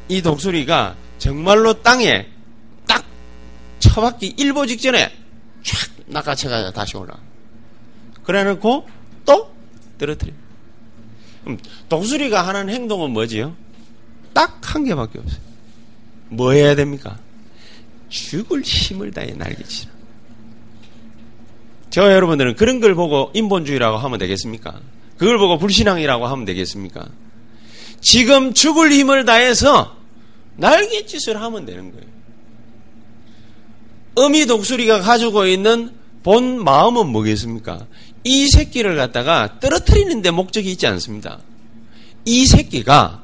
[0.07, 2.25] 이 독수리가 정말로 땅에
[2.87, 3.03] 딱
[3.79, 5.11] 처박기 일보 직전에
[5.61, 7.13] 촥 낚아채가 다시 올라.
[8.23, 8.87] 그래 놓고
[9.25, 9.51] 또
[9.97, 10.31] 떨어뜨려.
[11.89, 13.53] 독수리가 하는 행동은 뭐지요?
[14.33, 15.41] 딱 한 개밖에 없어요.
[16.29, 17.19] 뭐 해야 됩니까?
[18.11, 19.91] 죽을 힘을 다해 날개치라.
[21.89, 24.79] 저 여러분들은 그런 걸 보고 인본주의라고 하면 되겠습니까?
[25.17, 27.07] 그걸 보고 불신앙이라고 하면 되겠습니까?
[27.99, 29.97] 지금 죽을 힘을 다해서
[30.57, 32.05] 날갯짓을 하면 되는 거예요.
[34.15, 35.91] 어미 독수리가 가지고 있는
[36.23, 37.87] 본 마음은 뭐겠습니까?
[38.23, 41.39] 이 새끼를 갖다가 떨어뜨리는데 목적이 있지 않습니다.
[42.25, 43.23] 이 새끼가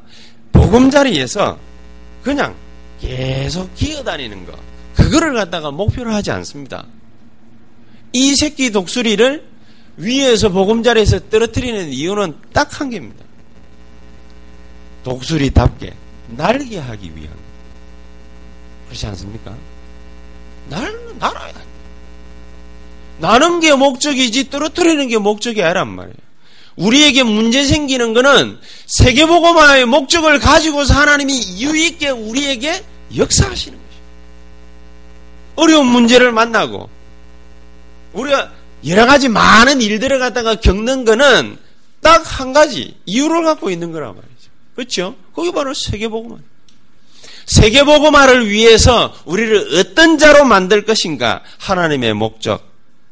[0.51, 1.59] 보금자리에서
[2.23, 2.55] 그냥
[2.99, 4.57] 계속 기어다니는 거.
[4.97, 6.85] 그거를 갖다가 목표로 하지 않습니다.
[8.13, 9.47] 이 새끼 독수리를
[9.97, 13.23] 위에서 보금자리에서 떨어뜨리는 이유는 딱 한 개입니다.
[15.03, 15.93] 독수리답게
[16.29, 17.33] 날게 하기 위한.
[18.87, 19.55] 그렇지 않습니까?
[20.69, 21.59] 날, 날아야 돼.
[23.19, 26.15] 나는 게 목적이지 떨어뜨리는 게 목적이 아니란 말이에요.
[26.75, 32.83] 우리에게 문제 생기는 거는 세계보고마의 목적을 가지고서 하나님이 유익게 우리에게
[33.15, 33.76] 역사하시는.
[35.57, 36.89] 어려운 문제를 만나고
[38.13, 38.51] 우리가
[38.85, 41.57] 여러 가지 많은 일들을 갖다가 겪는 거는
[42.01, 44.49] 딱 한 가지 이유를 갖고 있는 거란 말이죠.
[44.75, 45.15] 그렇죠?
[45.35, 46.37] 그게 바로 세계보고마.
[47.47, 52.71] 세계보고마를 위해서 우리를 어떤 자로 만들 것인가 하나님의 목적,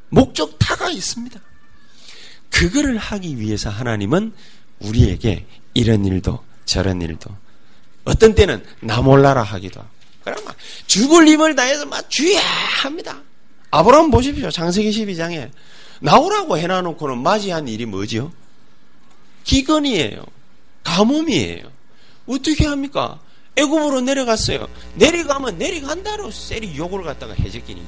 [0.09, 1.39] 목적타가 있습니다.
[2.51, 4.33] 그거를 하기 위해서 하나님은
[4.79, 7.29] 우리에게 이런 일도 저런 일도
[8.03, 9.89] 어떤 때는 나 몰라라 하기도 하고
[10.25, 10.53] 그러면
[10.87, 13.21] 죽을 힘을 다해서 막 주야 합니다.
[13.71, 14.49] 아브라함 보십시오.
[14.49, 15.51] 장세기 12장에
[16.01, 18.33] 나오라고 해놔놓고는 맞이한 일이 뭐지요?
[19.43, 20.25] 기근이에요.
[20.83, 21.71] 가뭄이에요.
[22.27, 23.19] 어떻게 합니까?
[23.55, 24.67] 애굽으로 내려갔어요.
[24.95, 27.81] 내려가면 내려간다로 셀이 욕을 갖다가 해적기니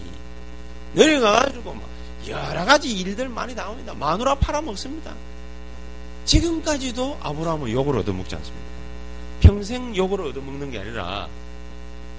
[0.93, 1.83] 내려가가지고 막
[2.27, 3.93] 여러 가지 일들 많이 나옵니다.
[3.93, 5.13] 마누라 팔아먹습니다.
[6.25, 8.67] 지금까지도 아브라함은 욕을 얻어먹지 않습니다.
[9.39, 11.27] 평생 욕을 얻어먹는 게 아니라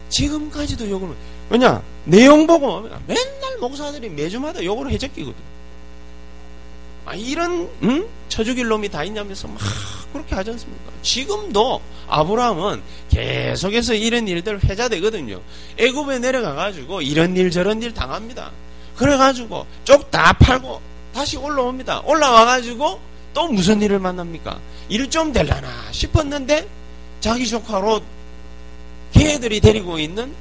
[0.09, 1.09] 지금까지도 욕을
[1.51, 5.59] 왜냐 내용 보고 맨날 목사들이 매주마다 욕을 해적기거든.
[7.05, 8.07] 아 이런 응?
[8.29, 9.59] 처죽일 놈이 다 있냐면서 막
[10.12, 10.92] 그렇게 하지 않습니까?
[11.03, 15.40] 지금도 아브라함은 계속해서 이런 일들 회자되거든요.
[15.79, 18.51] 애굽에 내려가 가지고 이런 일 저런 일 당합니다.
[18.97, 20.81] 그래 가지고 쪽 다 팔고
[21.14, 22.01] 다시 올라옵니다.
[22.05, 23.01] 올라와 가지고
[23.33, 24.59] 또 무슨 일을 만납니까?
[24.90, 26.66] 일 좀 될라나 싶었는데
[27.21, 28.01] 자기 조카로
[29.12, 30.35] 걔들이 데리고 있는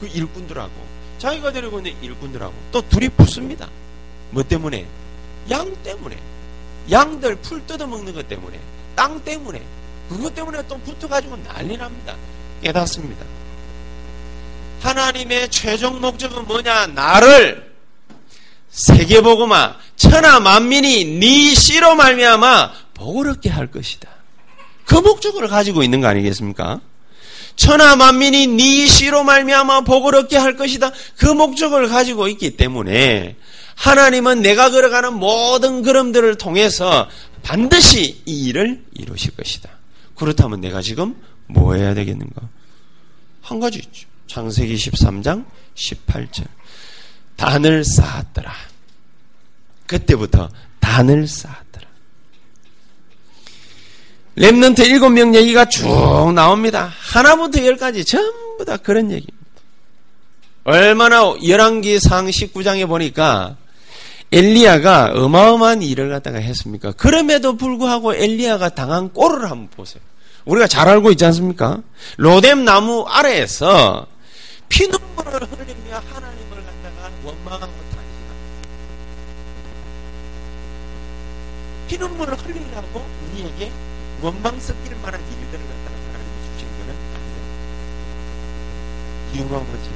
[0.00, 0.72] 그 일꾼들하고
[1.18, 3.68] 자기가 데리고 있는 일꾼들하고 또 둘이 붙습니다.
[4.30, 4.86] 뭐 때문에?
[5.50, 6.16] 양 때문에.
[6.90, 8.58] 양들 풀 뜯어먹는 것 때문에.
[8.94, 9.62] 땅 때문에.
[10.08, 12.14] 그것 때문에 또 붙어가지고 난리 납니다.
[12.62, 13.24] 깨닫습니다.
[14.82, 16.88] 하나님의 최종 목적은 뭐냐?
[16.88, 17.74] 나를
[18.70, 24.08] 세계보고마 천하 만민이 네 씨로 말미암아 얻게 할 것이다.
[24.86, 26.80] 그 목적을 가지고 있는 거 아니겠습니까?
[27.56, 30.92] 천하 만민이 네 씨로 말미암아 복을 얻게 할 것이다.
[31.18, 33.36] 그 목적을 가지고 있기 때문에
[33.74, 37.08] 하나님은 내가 걸어가는 모든 걸음들을 통해서
[37.42, 39.70] 반드시 이 일을 이루실 것이다.
[40.16, 41.14] 그렇다면 내가 지금
[41.46, 42.42] 뭐 해야 되겠는가?
[43.42, 44.06] 한 가지 있죠.
[44.26, 45.44] 창세기 13장
[45.74, 46.46] 18절.
[47.36, 48.52] 단을 쌓았더라.
[49.86, 50.48] 그때부터
[50.80, 51.65] 단을 쌓았더라.
[54.36, 56.92] 랩런트 일곱 명 얘기가 쭉 나옵니다.
[56.98, 59.34] 하나부터 열까지 전부 다 그런 얘기입니다.
[60.64, 63.56] 얼마나 열왕기상 19장에 보니까
[64.32, 66.92] 엘리야가 어마어마한 일을 갖다가 했습니까?
[66.92, 70.02] 그럼에도 불구하고 엘리야가 당한 꼴을 한번 보세요.
[70.44, 71.80] 우리가 잘 알고 있지 않습니까?
[72.18, 74.06] 로뎀 나무 아래에서
[74.68, 78.32] 피눈물을 흘리며 하나님을 갖다가 원망하고 다니시다.
[81.88, 83.70] 피눈물을 흘리라고 우리에게
[84.22, 87.36] 원망 섞일 만한 일들을 갖다가 하나님이 주신 것은 아니다.
[89.34, 89.90] 이유가 뭐지?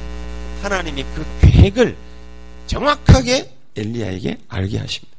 [0.61, 1.95] 하나님이 그 계획을
[2.67, 5.11] 정확하게 엘리야에게 알게 하십니다.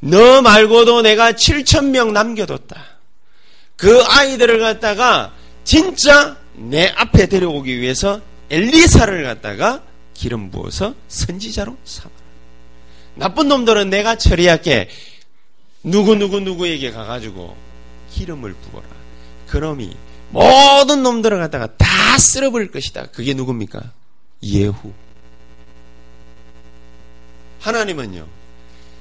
[0.00, 2.84] 너 말고도 내가 7천 명 남겨뒀다.
[3.76, 5.32] 그 아이들을 갖다가
[5.64, 12.14] 진짜 내 앞에 데려오기 위해서 엘리사를 갖다가 기름 부어서 선지자로 삼아라.
[13.16, 14.88] 나쁜 놈들은 내가 처리할게.
[15.84, 17.56] 누구 누구 누구에게 가가지고
[18.10, 18.86] 기름을 부어라.
[19.48, 19.94] 그놈이
[20.30, 23.06] 모든 놈들을 갖다가 다 쓸어버릴 것이다.
[23.12, 23.92] 그게 누굽니까?
[24.42, 24.92] 예후.
[27.60, 28.26] 하나님은요,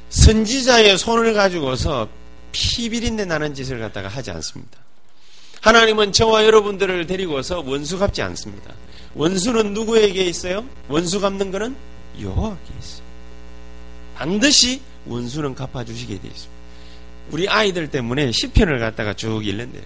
[0.10, 2.08] 선지자의 손을 가지고서
[2.52, 4.78] 피비린내 나는 짓을 갖다가 하지 않습니다.
[5.62, 8.74] 하나님은 저와 여러분들을 데리고서 원수 갚지 않습니다.
[9.15, 10.65] 원수는 누구에게 있어요?
[10.88, 11.76] 원수 갚는 것은
[12.22, 13.04] 여호와께 있어요.
[14.15, 16.62] 반드시 원수는 갚아주시게 되어 있습니다.
[17.34, 19.82] 우리 아이들 때문에 시편을 갖다가 쭉 읽는데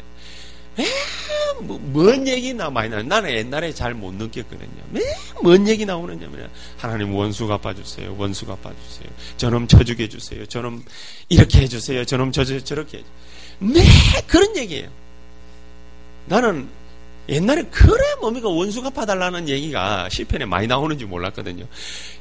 [1.62, 3.02] 뭐, 뭔 얘기 나 많이 나.
[3.02, 4.84] 나는 옛날에 잘 못 느꼈거든요.
[4.92, 8.16] 맨뭔 얘기 나오느냐면 하나님 원수 갚아주세요.
[8.18, 9.08] 원수 갚아주세요.
[9.38, 10.46] 저놈 쳐주게 해주세요.
[10.46, 10.84] 저놈
[11.30, 12.06] 이렇게 해주세요.
[12.06, 13.16] 저놈 저, 저 저렇게 해주세요.
[13.60, 13.82] 매
[14.28, 14.90] 그런 얘기예요.
[16.26, 16.68] 나는
[17.30, 21.66] 옛날에 그래 뭡니까 원수 갚아달라는 얘기가 시편에 많이 나오는지 몰랐거든요.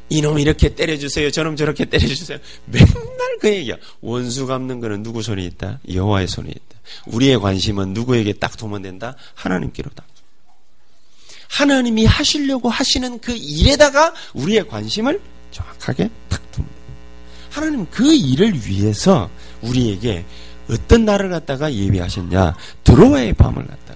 [0.08, 1.30] 이놈 이렇게 때려주세요.
[1.30, 2.38] 저놈 저렇게 때려주세요.
[2.66, 3.76] 맨날 그 얘기야.
[4.00, 5.80] 원수 갚는 거는 누구 손에 있다?
[5.92, 6.80] 여호와의 손에 있다.
[7.06, 9.16] 우리의 관심은 누구에게 딱 두면 된다?
[9.34, 10.04] 하나님께로다.
[11.48, 16.92] 하나님이 하시려고 하시는 그 일에다가 우리의 관심을 정확하게 딱 두면 된다.
[17.50, 19.30] 하나님 그 일을 위해서
[19.62, 20.24] 우리에게
[20.70, 22.56] 어떤 날을 갖다가 예비하셨냐?
[22.84, 23.95] 드로와의 밤을 예비하시고.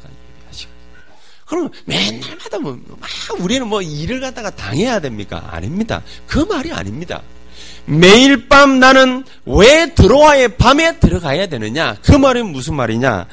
[1.51, 3.11] 그럼 맨날마다 뭐, 막
[3.41, 5.49] 우리는 뭐 일을 갖다가 당해야 됩니까?
[5.51, 6.01] 아닙니다.
[6.29, 7.23] 그 말이 아닙니다.
[7.87, 11.97] 매일 밤 나는 왜 드로와의 밤에 들어가야 되느냐?
[12.03, 13.27] 그 말은 무슨 말이냐?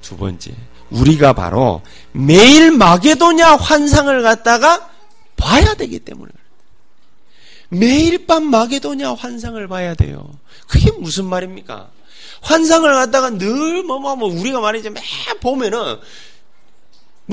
[0.00, 0.52] 두 번째.
[0.88, 4.88] 우리가 바로 매일 마게도냐 환상을 갖다가
[5.36, 6.32] 봐야 되기 때문에.
[7.68, 10.30] 매일 밤 마게도냐 환상을 봐야 돼요.
[10.66, 11.90] 그게 무슨 말입니까?
[12.40, 14.90] 환상을 갖다가 늘 뭐뭐뭐 우리가 말이죠.
[14.90, 15.02] 매
[15.42, 15.98] 보면은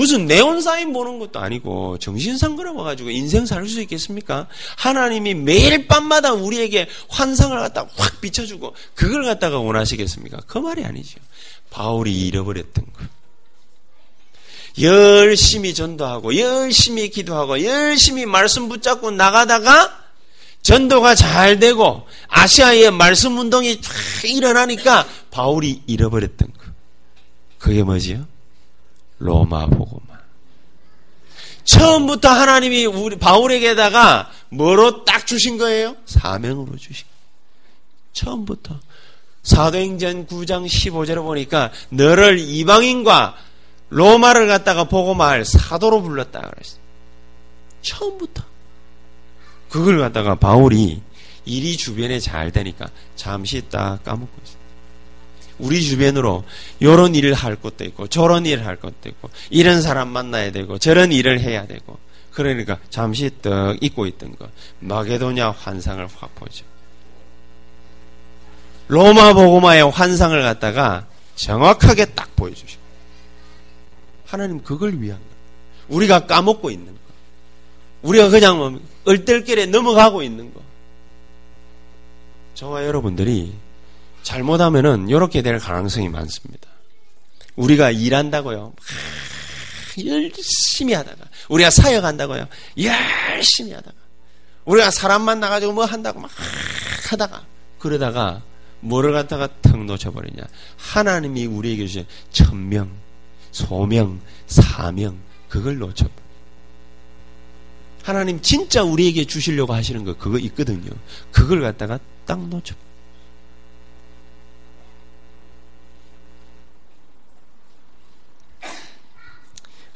[0.00, 4.46] 무슨 네온 사인 보는 것도 아니고 정신상 걸어와가지고 인생 살 수 있겠습니까?
[4.78, 10.38] 하나님이 매일 밤마다 우리에게 환상을 갖다 확 비춰주고 그걸 갖다가 원하시겠습니까?
[10.46, 11.20] 그 말이 아니죠.
[11.68, 13.04] 바울이 잃어버렸던 것.
[14.80, 19.98] 열심히 전도하고 열심히 기도하고 열심히 말씀 붙잡고 나가다가
[20.62, 23.92] 전도가 잘 되고 아시아의 말씀 운동이 쫙
[24.24, 26.60] 일어나니까 바울이 잃어버렸던 거.
[27.58, 28.26] 그게 뭐지요?
[29.20, 30.18] 로마 복음화.
[31.64, 35.94] 처음부터 하나님이 우리 바울에게다가 뭐로 딱 주신 거예요?
[36.06, 37.06] 사명으로 주신.
[38.12, 38.80] 처음부터
[39.42, 43.36] 사도행전 9장 15절에 보니까 너를 이방인과
[43.90, 46.78] 로마를 갖다가 복음할 사도로 불렀다 그랬어.
[47.82, 48.42] 처음부터.
[49.68, 51.00] 그걸 갖다가 바울이
[51.44, 54.59] 일이 주변에 잘 되니까 잠시 딱 까먹고 있어.
[55.60, 56.44] 우리 주변으로
[56.80, 61.12] 이런 일을 할 것도 있고 저런 일을 할 것도 있고 이런 사람 만나야 되고 저런
[61.12, 61.98] 일을 해야 되고
[62.32, 64.48] 그러니까 잠시 떡 잊고 있던 거
[64.80, 66.64] 마게도냐 환상을 확 보죠.
[68.88, 72.80] 로마 보고마의 환상을 갖다가 정확하게 딱 보여주시고
[74.26, 75.24] 하나님 그걸 위한 거.
[75.88, 77.00] 우리가 까먹고 있는 거.
[78.02, 80.60] 우리가 그냥 뭐 얼떨결에 넘어가고 있는 거.
[82.54, 83.52] 저와 여러분들이
[84.22, 86.68] 잘못하면은 이렇게 될 가능성이 많습니다.
[87.56, 88.72] 우리가 일한다고요.
[90.04, 92.46] 열심히 하다가 우리가 사역한다고요.
[92.78, 93.96] 열심히 하다가
[94.64, 96.30] 우리가 사람 만나가지고 뭐 한다고 막
[97.08, 97.44] 하다가
[97.78, 98.42] 그러다가
[98.80, 100.42] 뭐를 갖다가 턱 놓쳐버리냐.
[100.76, 102.90] 하나님이 우리에게 주신 천명,
[103.52, 106.30] 소명, 사명 그걸 놓쳐버려.
[108.02, 110.90] 하나님 진짜 우리에게 주시려고 하시는 거 그거 있거든요.
[111.32, 112.74] 그걸 갖다가 딱 놓쳐.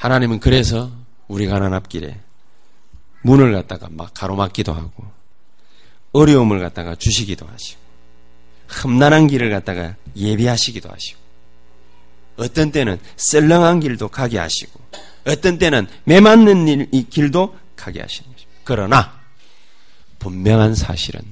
[0.05, 0.93] 하나님은 그래서
[1.29, 2.21] 우리 가난 앞길에
[3.23, 5.11] 문을 갖다가 막 가로막기도 하고
[6.13, 7.81] 어려움을 갖다가 주시기도 하시고
[8.83, 11.19] 험난한 길을 갖다가 예비하시기도 하시고
[12.37, 14.79] 어떤 때는 썰렁한 길도 가게 하시고
[15.27, 18.61] 어떤 때는 매맞는 길도 가게 하시는 것입니다.
[18.63, 19.21] 그러나
[20.19, 21.23] 분명한 사실은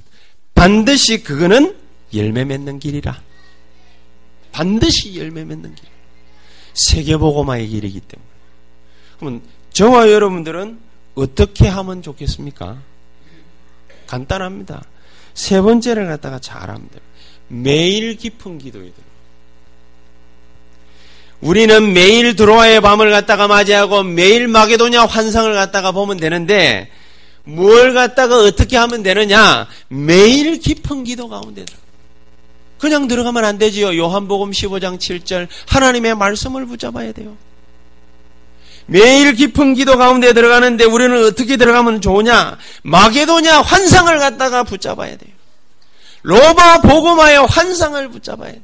[0.54, 1.76] 반드시 그거는
[2.14, 3.20] 열매 맺는 길이라.
[4.50, 5.84] 반드시 열매 맺는 길.
[6.72, 8.31] 세계보고마의 길이기 때문에.
[9.22, 9.40] 그러면
[9.72, 10.80] 저와 여러분들은
[11.14, 12.78] 어떻게 하면 좋겠습니까?
[14.08, 14.84] 간단합니다.
[15.32, 17.00] 세 번째를 갖다가 잘하면 돼요.
[17.46, 19.12] 매일 깊은 기도에 들어.
[21.40, 26.90] 우리는 매일 드로아의 밤을 갖다가 맞이하고 매일 마게도냐 환상을 갖다가 보면 되는데
[27.44, 29.68] 뭘 갖다가 어떻게 하면 되느냐?
[29.88, 31.78] 매일 깊은 기도 가운데 들어.
[32.78, 33.96] 그냥 들어가면 안 되지요.
[33.96, 37.36] 요한복음 15장 7절 하나님의 말씀을 붙잡아야 돼요.
[38.86, 42.58] 매일 깊은 기도 가운데 들어가는데 우리는 어떻게 들어가면 좋으냐?
[42.82, 45.32] 마게도냐 환상을 갖다가 붙잡아야 돼요.
[46.22, 48.62] 로마 복음화의 환상을 붙잡아야 돼요.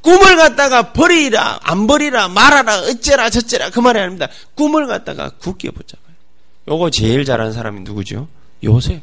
[0.00, 4.28] 꿈을 갖다가 버리라, 안 버리라, 말하라, 어째라, 저째라 그 말이 아닙니다.
[4.54, 6.06] 꿈을 갖다가 굳게 붙잡아요.
[6.68, 8.28] 요거 제일 잘하는 사람이 누구죠?
[8.62, 9.02] 요셉.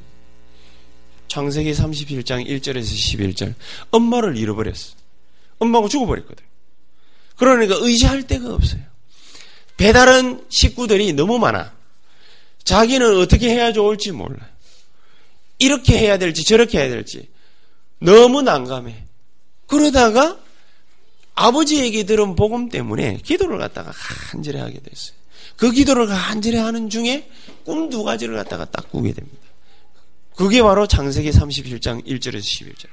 [1.28, 3.54] 창세기 37장 1절에서 11절.
[3.91, 4.95] 엄마를 잃어버렸어.
[5.60, 6.45] 엄마가 죽어버렸거든.
[7.38, 8.82] 그러니까 의지할 데가 없어요.
[9.78, 11.72] 배달은 식구들이 너무 많아.
[12.64, 14.40] 자기는 어떻게 해야 좋을지 몰라요.
[15.60, 17.30] 이렇게 해야 될지 저렇게 해야 될지
[18.00, 19.06] 너무 난감해.
[19.68, 20.38] 그러다가
[21.36, 23.92] 아버지에게 들은 복음 때문에 기도를 갖다가
[24.32, 25.16] 간절히 하게 됐어요.
[25.58, 27.30] 그 기도를 간절히 하는 중에
[27.66, 29.38] 꿈 두 가지를 갖다가 딱 꾸게 됩니다.
[30.36, 32.88] 그게 바로 창세기 37장 1절에서 11절.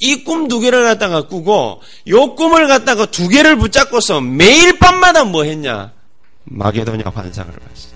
[0.00, 5.44] 이 꿈 두 개를 갖다가 꾸고 요 꿈을 갖다가 두 개를 붙잡고서 매일 밤마다 뭐
[5.44, 5.92] 했냐?
[6.50, 7.94] 마게도냐 환상을 봤어요.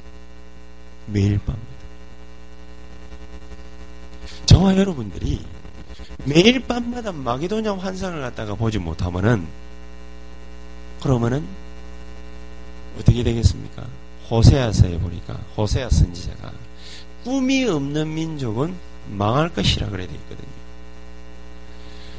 [1.06, 1.74] 매일 밤마다.
[4.46, 5.44] 저와 여러분들이
[6.24, 9.46] 매일 밤마다 마게도냐 환상을 갖다가 보지 못하면은
[11.02, 11.44] 그러면은
[12.98, 13.84] 어떻게 되겠습니까?
[14.30, 16.52] 호세아서에 보니까 호세아 선지자가
[17.24, 18.74] 꿈이 없는 민족은
[19.10, 20.54] 망할 것이라 그래 돼 있거든요.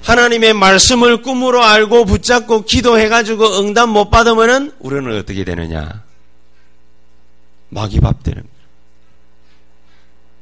[0.04, 6.05] 하나님의 말씀을 꿈으로 알고 붙잡고 기도해가지고 응답 못 받으면은 우리는 어떻게 되느냐?
[7.70, 8.44] 마귀밥 되는.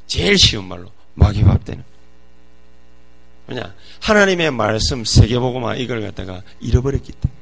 [0.08, 1.84] 제일 쉬운 말로 마귀밥 되는.
[3.48, 3.74] 왜냐?
[4.02, 7.40] 하나님의 말씀 세계보고만 이걸 갖다가 잃어버렸기 때문에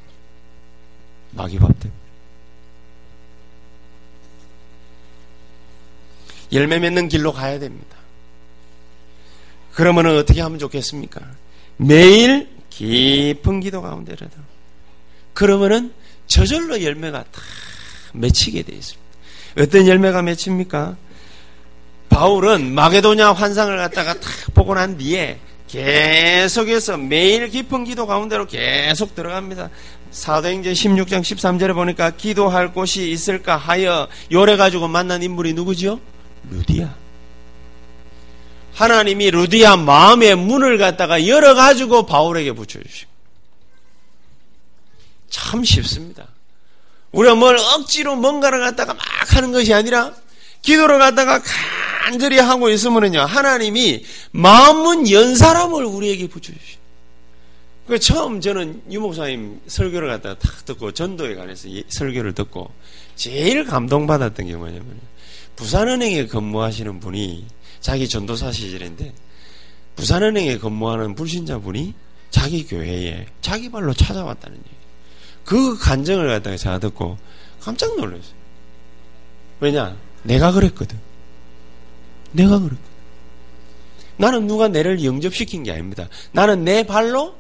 [1.32, 2.02] 마귀밥 때문에
[6.54, 7.98] 열매 맺는 길로 가야 됩니다.
[9.72, 11.22] 그러면 어떻게 하면 좋겠습니까?
[11.78, 14.36] 매일 깊은 기도 가운데라도.
[15.34, 15.94] 그러면은
[16.28, 17.42] 저절로 열매가 다
[18.14, 19.01] 맺히게 되어 있습니다.
[19.58, 20.96] 어떤 열매가 맺힙니까?
[22.10, 29.70] 바울은 마게도냐 환상을 갖다가 탁 보고 난 뒤에 계속해서 매일 깊은 기도 가운데로 계속 들어갑니다.
[30.12, 36.02] 사도행전 16장 13절에 보니까 기도할 곳이 있을까 하여 요래 가지고 만난 인물이 누구지요?
[36.50, 36.94] 루디아.
[38.74, 43.10] 하나님이 루디아 마음의 문을 갖다가 열어 가지고 바울에게 붙여 주시고.
[45.30, 46.28] 참 쉽습니다.
[47.12, 49.04] 우리가 뭘 억지로 뭔가를 갖다가 막
[49.36, 50.14] 하는 것이 아니라
[50.62, 56.82] 기도를 갖다가 간절히 하고 있으면요 하나님이 마음문 연 사람을 우리에게 붙여주시고.
[57.88, 62.72] 그 처음 저는 유목사님 설교를 갖다가 탁 듣고 전도에 관해서 설교를 듣고
[63.16, 65.00] 제일 감동받았던 게 뭐냐면
[65.56, 67.46] 부산은행에 근무하시는 분이
[67.82, 69.14] 자기 전도사 시절인데
[69.96, 71.94] 부산은행에 근무하는 불신자 분이
[72.30, 74.81] 자기 교회에 자기 발로 찾아왔다는 얘기예요.
[75.46, 77.18] 그 간증을 갖다가 제가 듣고
[77.60, 78.34] 깜짝 놀랐어요.
[79.60, 79.96] 왜냐?
[80.24, 81.00] 내가 그랬거든.
[82.32, 82.92] 내가 그랬거든.
[84.18, 86.08] 나는 누가 내를 영접시킨 게 아닙니다.
[86.32, 87.36] 나는 내 발로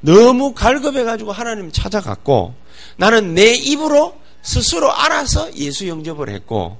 [0.00, 2.54] 너무 갈급해가지고 하나님 찾아갔고
[2.96, 6.78] 나는 내 입으로 스스로 알아서 예수 영접을 했고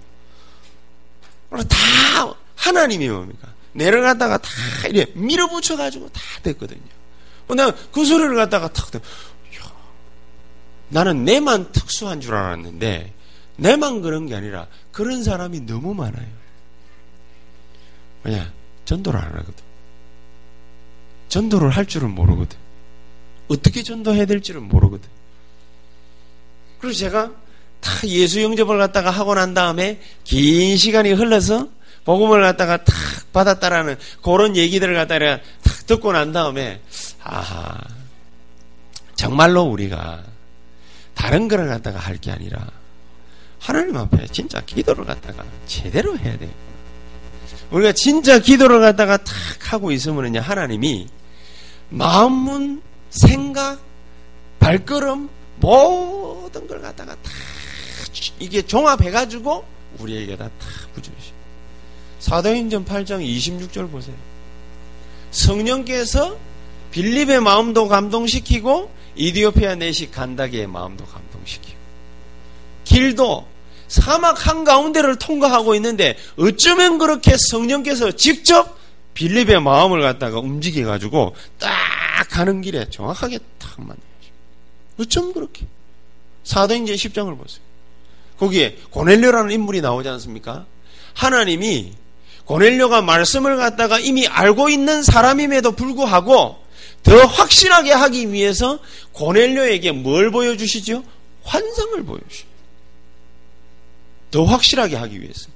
[1.51, 3.49] 다 하나님이 뭡니까?
[3.73, 4.51] 내를 갖다가 다
[4.88, 6.81] 이래 밀어붙여가지고 다 됐거든요.
[7.49, 9.01] 내가 그 소리를 갖다가 탁, 야,
[10.90, 13.14] 나는 내만 특수한 줄 알았는데,
[13.57, 16.26] 내만 그런 게 아니라 그런 사람이 너무 많아요.
[18.24, 18.53] 왜냐?
[18.85, 19.55] 전도를 안 하거든.
[21.29, 22.59] 전도를 할 줄은 모르거든.
[23.48, 25.09] 어떻게 전도해야 될지는 모르거든.
[26.81, 27.33] 그래서 제가
[27.81, 31.68] 다 예수 영접을 갖다가 하고 난 다음에 긴 시간이 흘러서
[32.05, 32.94] 복음을 갖다가 탁
[33.33, 36.81] 받았다라는 그런 얘기들을 갖다가 탁 듣고 난 다음에
[37.22, 37.79] 아하
[39.14, 40.24] 정말로 우리가
[41.20, 42.66] 다른 거를 갖다가 할 게 아니라
[43.59, 46.50] 하나님 앞에 진짜 기도를 갖다가 제대로 해야 돼요.
[47.70, 49.35] 우리가 진짜 기도를 갖다가 탁
[49.72, 51.09] 하고 있으면요 하나님이
[51.90, 52.80] 마음문
[53.11, 53.80] 생각
[54.61, 57.30] 발걸음 모든 걸 갖다가 다
[58.38, 59.64] 이게 종합해가지고
[59.98, 60.50] 우리에게 다다
[60.94, 61.33] 부주시.
[62.20, 64.16] 사도행전 8장 26절 보세요.
[65.30, 66.38] 성령께서
[66.90, 71.79] 빌립의 마음도 감동시키고 이디오피아 내시 간다기의 마음도 감동시키고
[72.85, 73.46] 길도
[73.88, 78.79] 사막 한가운데를 통과하고 있는데 어쩌면 그렇게 성령께서 직접
[79.14, 81.70] 빌립의 마음을 갖다가 움직여 가지고 딱
[82.31, 84.00] 가는 길에 정확하게 딱 만나죠.
[84.98, 85.66] 어쩜 그렇게
[86.44, 87.61] 사도행전 10장을 보세요.
[88.38, 90.66] 거기에 고넬료라는 인물이 나오지 않습니까?
[91.14, 91.92] 하나님이
[92.44, 96.60] 고넬료가 말씀을 갖다가 이미 알고 있는 사람임에도 불구하고
[97.02, 98.78] 더 확실하게 하기 위해서
[99.12, 101.02] 고넬료에게 뭘 보여주시죠?
[101.44, 102.48] 환상을 보여주시죠.
[104.30, 105.48] 더 확실하게 하기 위해서.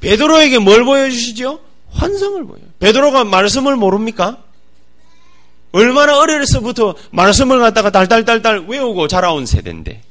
[0.00, 1.60] 베드로에게 뭘 보여주시죠?
[1.92, 2.64] 환상을 보여요.
[2.80, 4.42] 베드로가 말씀을 모릅니까?
[5.72, 10.02] 얼마나 어려서부터 말씀을 갖다가 달달달달 외우고 자라온 세대인데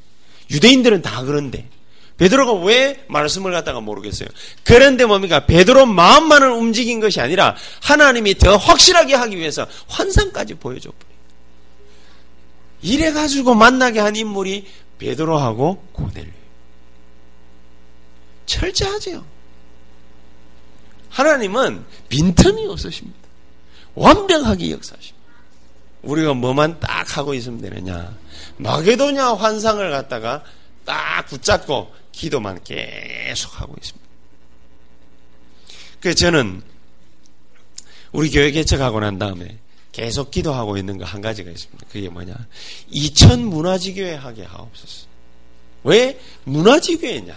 [0.49, 1.67] 유대인들은 다 그런데
[2.21, 4.29] 베드로가 왜 말씀을 갖다가 모르겠어요.
[4.63, 5.47] 그런데 뭡니까?
[5.47, 11.17] 베드로 마음만을 움직인 것이 아니라 하나님이 더 확실하게 하기 위해서 환상까지 보여줘 버려요.
[12.83, 14.67] 이래 가지고 만나게 한 인물이
[14.99, 16.29] 베드로하고 고넬료.
[18.45, 19.25] 철저하죠.
[21.09, 23.17] 하나님은 빈틈이 없으십니다.
[23.95, 25.27] 완벽하게 역사하십니다.
[26.03, 28.15] 우리가 뭐만 딱 하고 있으면 되느냐.
[28.57, 30.43] 마게도냐 환상을 갖다가
[30.85, 34.09] 딱 붙잡고 기도만 계속 하고 있습니다.
[35.99, 36.61] 그래서 저는
[38.11, 39.57] 우리 교회 개척하고 난 다음에
[39.91, 41.85] 계속 기도하고 있는 거 한 가지가 있습니다.
[41.91, 42.33] 그게 뭐냐.
[42.89, 45.07] 이천 문화지교회 하게 하옵소서.
[45.83, 47.35] 왜 문화지교회냐?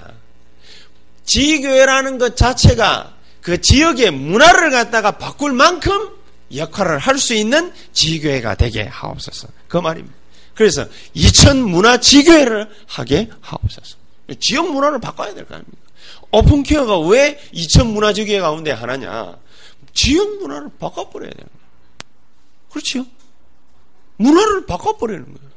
[1.25, 6.11] 지교회라는 것 자체가 그 지역의 문화를 갖다가 바꿀 만큼
[6.55, 9.49] 역할을 할 수 있는 지교회가 되게 하옵소서.
[9.69, 10.15] 그 말입니다.
[10.55, 13.97] 그래서 이천 문화 지교회를 하게 하옵소서.
[14.41, 15.79] 지역 문화를 바꿔야 될 거 아닙니까?
[16.31, 19.37] 오픈 케어가 왜 이천 문화 지교회 가운데 하나냐?
[19.95, 21.65] 지역 문화를 바꿔버려야 되는 거예요.
[22.71, 23.07] 그렇죠?
[24.17, 25.55] 문화를 바꿔버리는 거예요.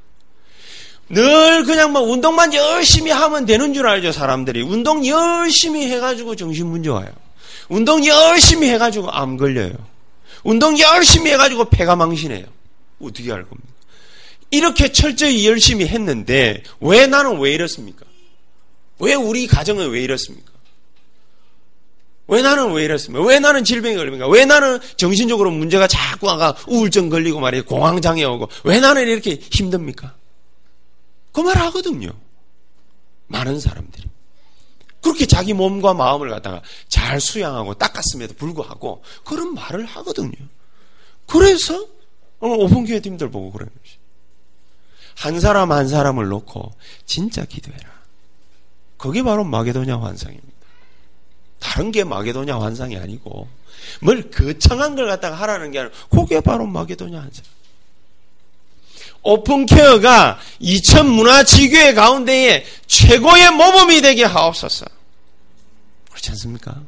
[1.10, 4.62] 늘 그냥 뭐 운동만 열심히 하면 되는 줄 알죠, 사람들이.
[4.62, 7.08] 운동 열심히 해가지고 정신 문제 와요.
[7.70, 9.74] 운동 열심히 해가지고 암 걸려요.
[10.44, 12.46] 운동 열심히 해가지고 폐가 망신해요.
[13.02, 13.68] 어떻게 할 겁니까?
[14.52, 18.06] 이렇게 철저히 열심히 했는데 왜 나는 왜 이렇습니까?
[19.00, 20.52] 왜 우리 가정은 왜 이렇습니까?
[22.28, 23.26] 왜 나는 왜 이렇습니까?
[23.26, 24.28] 왜 나는 질병이 걸립니까?
[24.28, 27.64] 왜 나는 정신적으로 문제가 자꾸 아가 우울증 걸리고 말이에요.
[27.66, 28.50] 공황장애 오고.
[28.66, 30.14] 왜 나는 이렇게 힘듭니까?
[31.32, 32.10] 그 말 하거든요.
[33.28, 34.06] 많은 사람들이.
[35.02, 40.32] 그렇게 자기 몸과 마음을 갖다가 잘 수양하고 닦았음에도 불구하고 그런 말을 하거든요.
[41.28, 41.86] 그래서
[42.40, 43.98] 오늘 오픈교회 팀들 보고 그러는 것이.
[45.16, 46.74] 한 사람 한 사람을 놓고
[47.06, 47.97] 진짜 기도해라.
[48.98, 50.48] 그게 바로 마게도냐 환상입니다.
[51.60, 53.48] 다른 게 마게도냐 환상이 아니고
[54.02, 57.46] 뭘 거창한 걸 갖다가 하라는 게 아니라 그게 바로 마게도냐 환상.
[59.24, 64.86] 오픈케어가 이천 문화지교회 가운데에 최고의 모범이 되게 하옵소서.
[66.10, 66.82] 그렇지 않습니까?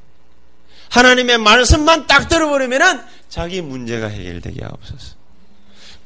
[0.89, 5.18] 하나님의 말씀만 딱 들어버리면은 자기 문제가 해결되게 하옵소서.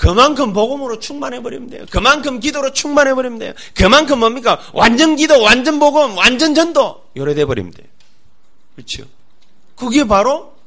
[0.04, 1.86] 그만큼 복음으로 충만해버리면 돼요.
[1.89, 3.54] 그만큼 기도로 충만해버리면 돼요.
[3.74, 4.60] 그만큼 뭡니까?
[4.74, 7.06] 완전 기도, 완전 복음, 완전 전도.
[7.16, 7.88] 요래 돼버리면 돼요.
[8.76, 9.06] 그렇죠?
[9.78, 10.58] 그게 바로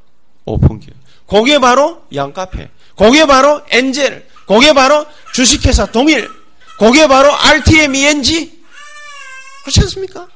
[0.47, 0.95] 오픈기요.
[1.27, 2.71] 그게 바로 양카페.
[2.97, 4.27] 그게 바로 엔젤.
[4.47, 6.31] 그게 바로 주식회사 동일.
[6.79, 8.63] 그게 바로 RTM ENG.
[9.65, 10.29] 그렇지 않습니까?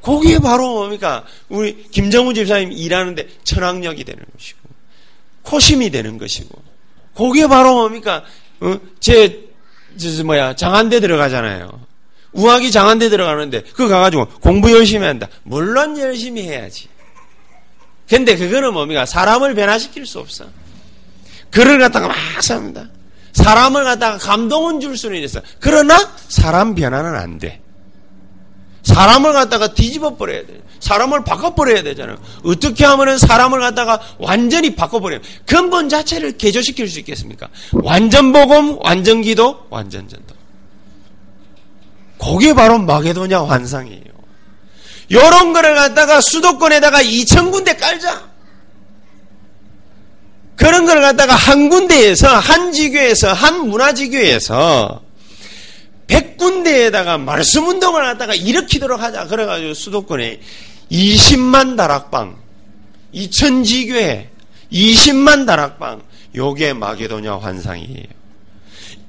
[0.00, 1.26] 그게 바로 뭡니까?
[1.50, 4.58] 우리 김정우 집사님 일하는데 천학력이 되는 것이고,
[5.42, 6.73] 코심이 되는 것이고,
[7.14, 8.24] 그게 바로 뭡니까?
[8.60, 8.78] 어?
[9.00, 9.44] 제,
[9.96, 11.80] 저, 뭐야, 장한대 들어가잖아요.
[12.32, 15.28] 우학이 장한대 들어가는데, 그거 가가지고 공부 열심히 한다.
[15.44, 16.88] 물론 열심히 해야지.
[18.08, 19.06] 근데 그거는 뭡니까?
[19.06, 20.44] 사람을 변화시킬 수 없어.
[21.50, 22.88] 글을 갖다가 막 삽니다.
[23.32, 25.40] 사람을 갖다가 감동은 줄 수는 있어.
[25.60, 25.96] 그러나
[26.28, 27.60] 사람 변화는 안 돼.
[28.84, 30.60] 사람을 갖다가 뒤집어 버려야 돼.
[30.80, 32.18] 사람을 바꿔 버려야 되잖아요.
[32.44, 35.20] 어떻게 하면 사람을 갖다가 완전히 바꿔 버려요.
[35.46, 37.48] 근본 자체를 개조시킬 수 있겠습니까?
[37.72, 40.34] 완전 복음, 완전 기도, 완전 전도.
[42.18, 44.04] 그게 바로 마게도냐 환상이에요.
[45.10, 48.34] 요런 거를 갖다가 수도권에다가 2천 군데 깔자.
[50.56, 55.03] 그런 걸 갖다가 한 군데에서, 한 지교에서, 한 문화지교에서
[56.06, 59.26] 100군데에다가 말씀 운동을 갖다가 일으키도록 하자.
[59.26, 60.40] 그래가지고 수도권에
[60.90, 62.36] 20만 다락방,
[63.14, 64.30] 2천 지교회,
[64.72, 66.02] 20만 다락방,
[66.34, 68.06] 요게 마게도냐 환상이에요.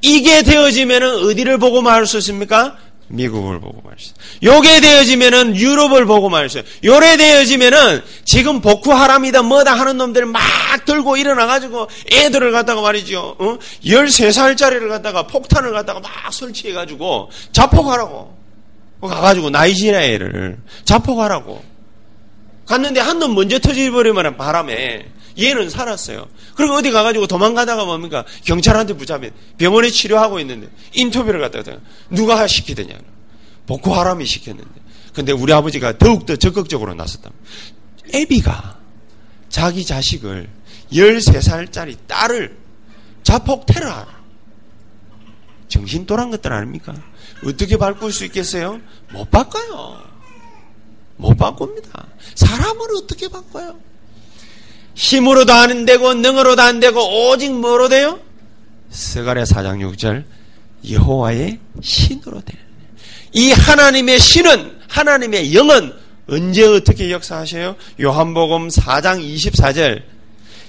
[0.02, 2.78] 이게 되어지면은 어디를 보고 말할 수 있습니까?
[3.08, 4.14] 미국을 보고 말했어요.
[4.44, 6.64] 요게 되어지면은 유럽을 보고 말했어요.
[6.84, 10.42] 요래 되어지면은 지금 복후하람이다 뭐다 하는 놈들 막
[10.86, 13.36] 들고 일어나가지고 애들을 갖다가 말이죠.
[13.38, 13.58] 어?
[13.84, 18.36] 13살짜리를 갖다가 폭탄을 갖다가 막 설치해가지고 자폭하라고.
[19.02, 21.64] 가가지고 나이지리아를 자폭하라고.
[22.66, 25.06] 갔는데 한 놈 먼저 터져버리면 바람에
[25.38, 26.28] 얘는 살았어요.
[26.56, 28.24] 그리고 어디 가가지고 도망가다가 뭡니까?
[28.44, 31.80] 경찰한테 붙잡힌 병원에 치료하고 있는데 인터뷰를 갖다가
[32.10, 32.98] 누가 시키더냐.
[33.68, 34.70] 복고하람이 시켰는데.
[35.14, 37.32] 근데 우리 아버지가 더욱더 적극적으로 나섰다.
[38.14, 38.80] 애비가
[39.50, 40.50] 자기 자식을
[40.92, 42.58] 13살짜리 딸을
[43.24, 44.24] 자폭 테러하라.
[45.68, 46.94] 정신 또란 것들 아닙니까?
[47.46, 48.80] 어떻게 바꿀 수 있겠어요?
[49.12, 50.04] 못 바꿔요.
[51.18, 52.08] 못 바꿉니다.
[52.36, 53.80] 사람을 어떻게 바꿔요?
[54.96, 58.20] 힘으로도 안 되고 능으로도 안 되고 오직 뭐로 돼요?
[58.90, 60.24] 스가랴 4장 6절
[60.90, 62.64] 여호와의 신으로 되는
[63.34, 65.94] 이 하나님의 신은 하나님의 영은
[66.28, 67.76] 언제 어떻게 역사하셔요?
[68.02, 70.02] 요한복음 4장 24절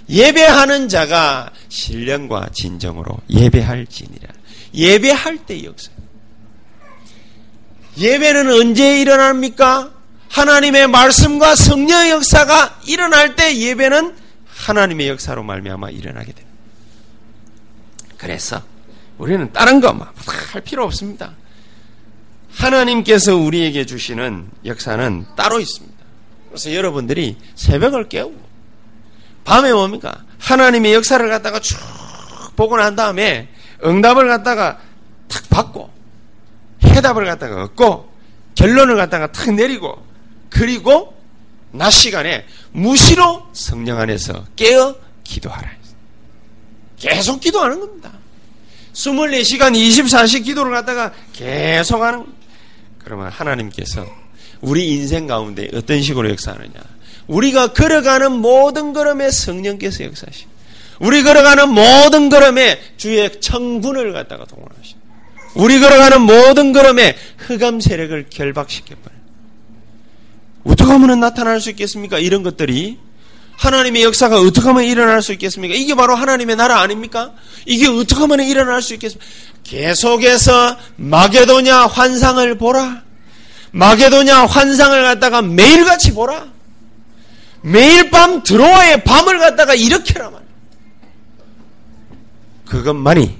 [0.09, 4.29] 예배하는 자가 신령과 진정으로 예배할지니라
[4.75, 5.91] 예배할 때 역사
[7.97, 9.96] 예배는 언제 일어납니까?
[10.31, 14.15] 하나님의 말씀과 성령의 역사가 일어날 때 예배는
[14.47, 16.57] 하나님의 역사로 말미암아 일어나게 됩니다.
[18.17, 18.63] 그래서
[19.19, 21.33] 우리는 다른 거막할 필요 없습니다.
[22.53, 25.97] 하나님께서 우리에게 주시는 역사는 따로 있습니다.
[26.49, 28.47] 그래서 여러분들이 새벽을 깨우고
[29.45, 30.25] 밤에 뭡니까?
[30.39, 31.79] 하나님의 역사를 갖다가 쭉
[32.57, 33.49] 보고 난 다음에
[33.85, 34.79] 응답을 갖다가
[35.29, 35.91] 탁 받고
[36.85, 38.13] 해답을 갖다가 얻고
[38.55, 40.06] 결론을 갖다가 탁 내리고
[40.57, 41.15] 그리고
[41.71, 45.71] 낮 시간에 무시로 성령 안에서 깨어 기도하라.
[46.99, 48.13] 계속 기도하는 겁니다.
[48.95, 52.25] 24시간 24시 기도를 갖다가 계속 하는.
[52.99, 54.07] 그러면 하나님께서
[54.63, 56.73] 우리 인생 가운데 어떤 식으로 역사하느냐.
[57.27, 60.47] 우리가 걸어가는 모든 걸음에 성령께서 역사하시.
[61.01, 64.95] 우리 걸어가는 모든 걸음에 주의 청군을 갖다가 동원하시.
[65.55, 69.16] 우리 걸어가는 모든 걸음에 흑암 세력을 결박시켜버려.
[70.67, 72.19] 어떻게 하면 나타날 수 있겠습니까?
[72.19, 72.99] 이런 것들이
[73.57, 75.75] 하나님의 역사가 어떻게 하면 일어날 수 있겠습니까?
[75.75, 77.33] 이게 바로 하나님의 나라 아닙니까?
[77.65, 79.27] 이게 어떻게 하면 일어날 수 있겠습니까?
[79.65, 83.03] 계속해서 마게도냐 환상을 보라.
[83.71, 86.49] 마게도냐 환상을 갖다가 매일같이 보라.
[87.63, 90.43] 매일 밤 드로아의 밤을 갖다가 일으켜라 말.
[92.67, 93.37] 그것만이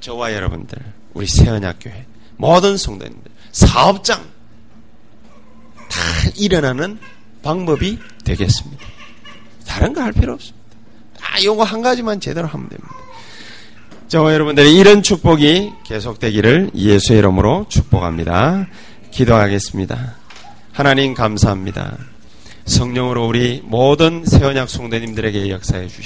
[0.00, 0.78] 저와 여러분들,
[1.14, 2.06] 우리 세언약교회
[2.36, 4.31] 모든 성도님들, 사업장
[5.92, 6.00] 다
[6.36, 6.98] 일어나는
[7.42, 8.84] 방법이 되겠습니다.
[9.66, 10.58] 다른 거 할 필요 없습니다.
[11.20, 12.94] 아, 요거 한 가지만 제대로 하면 됩니다.
[14.08, 18.66] 저와 여러분들의 이런 축복이 계속되기를 예수의 이름으로 축복합니다.
[19.10, 20.16] 기도하겠습니다.
[20.72, 21.96] 하나님 감사합니다.
[22.66, 26.02] 성령으로 우리 모든 세원약 성도님들에게 역사해 주셔서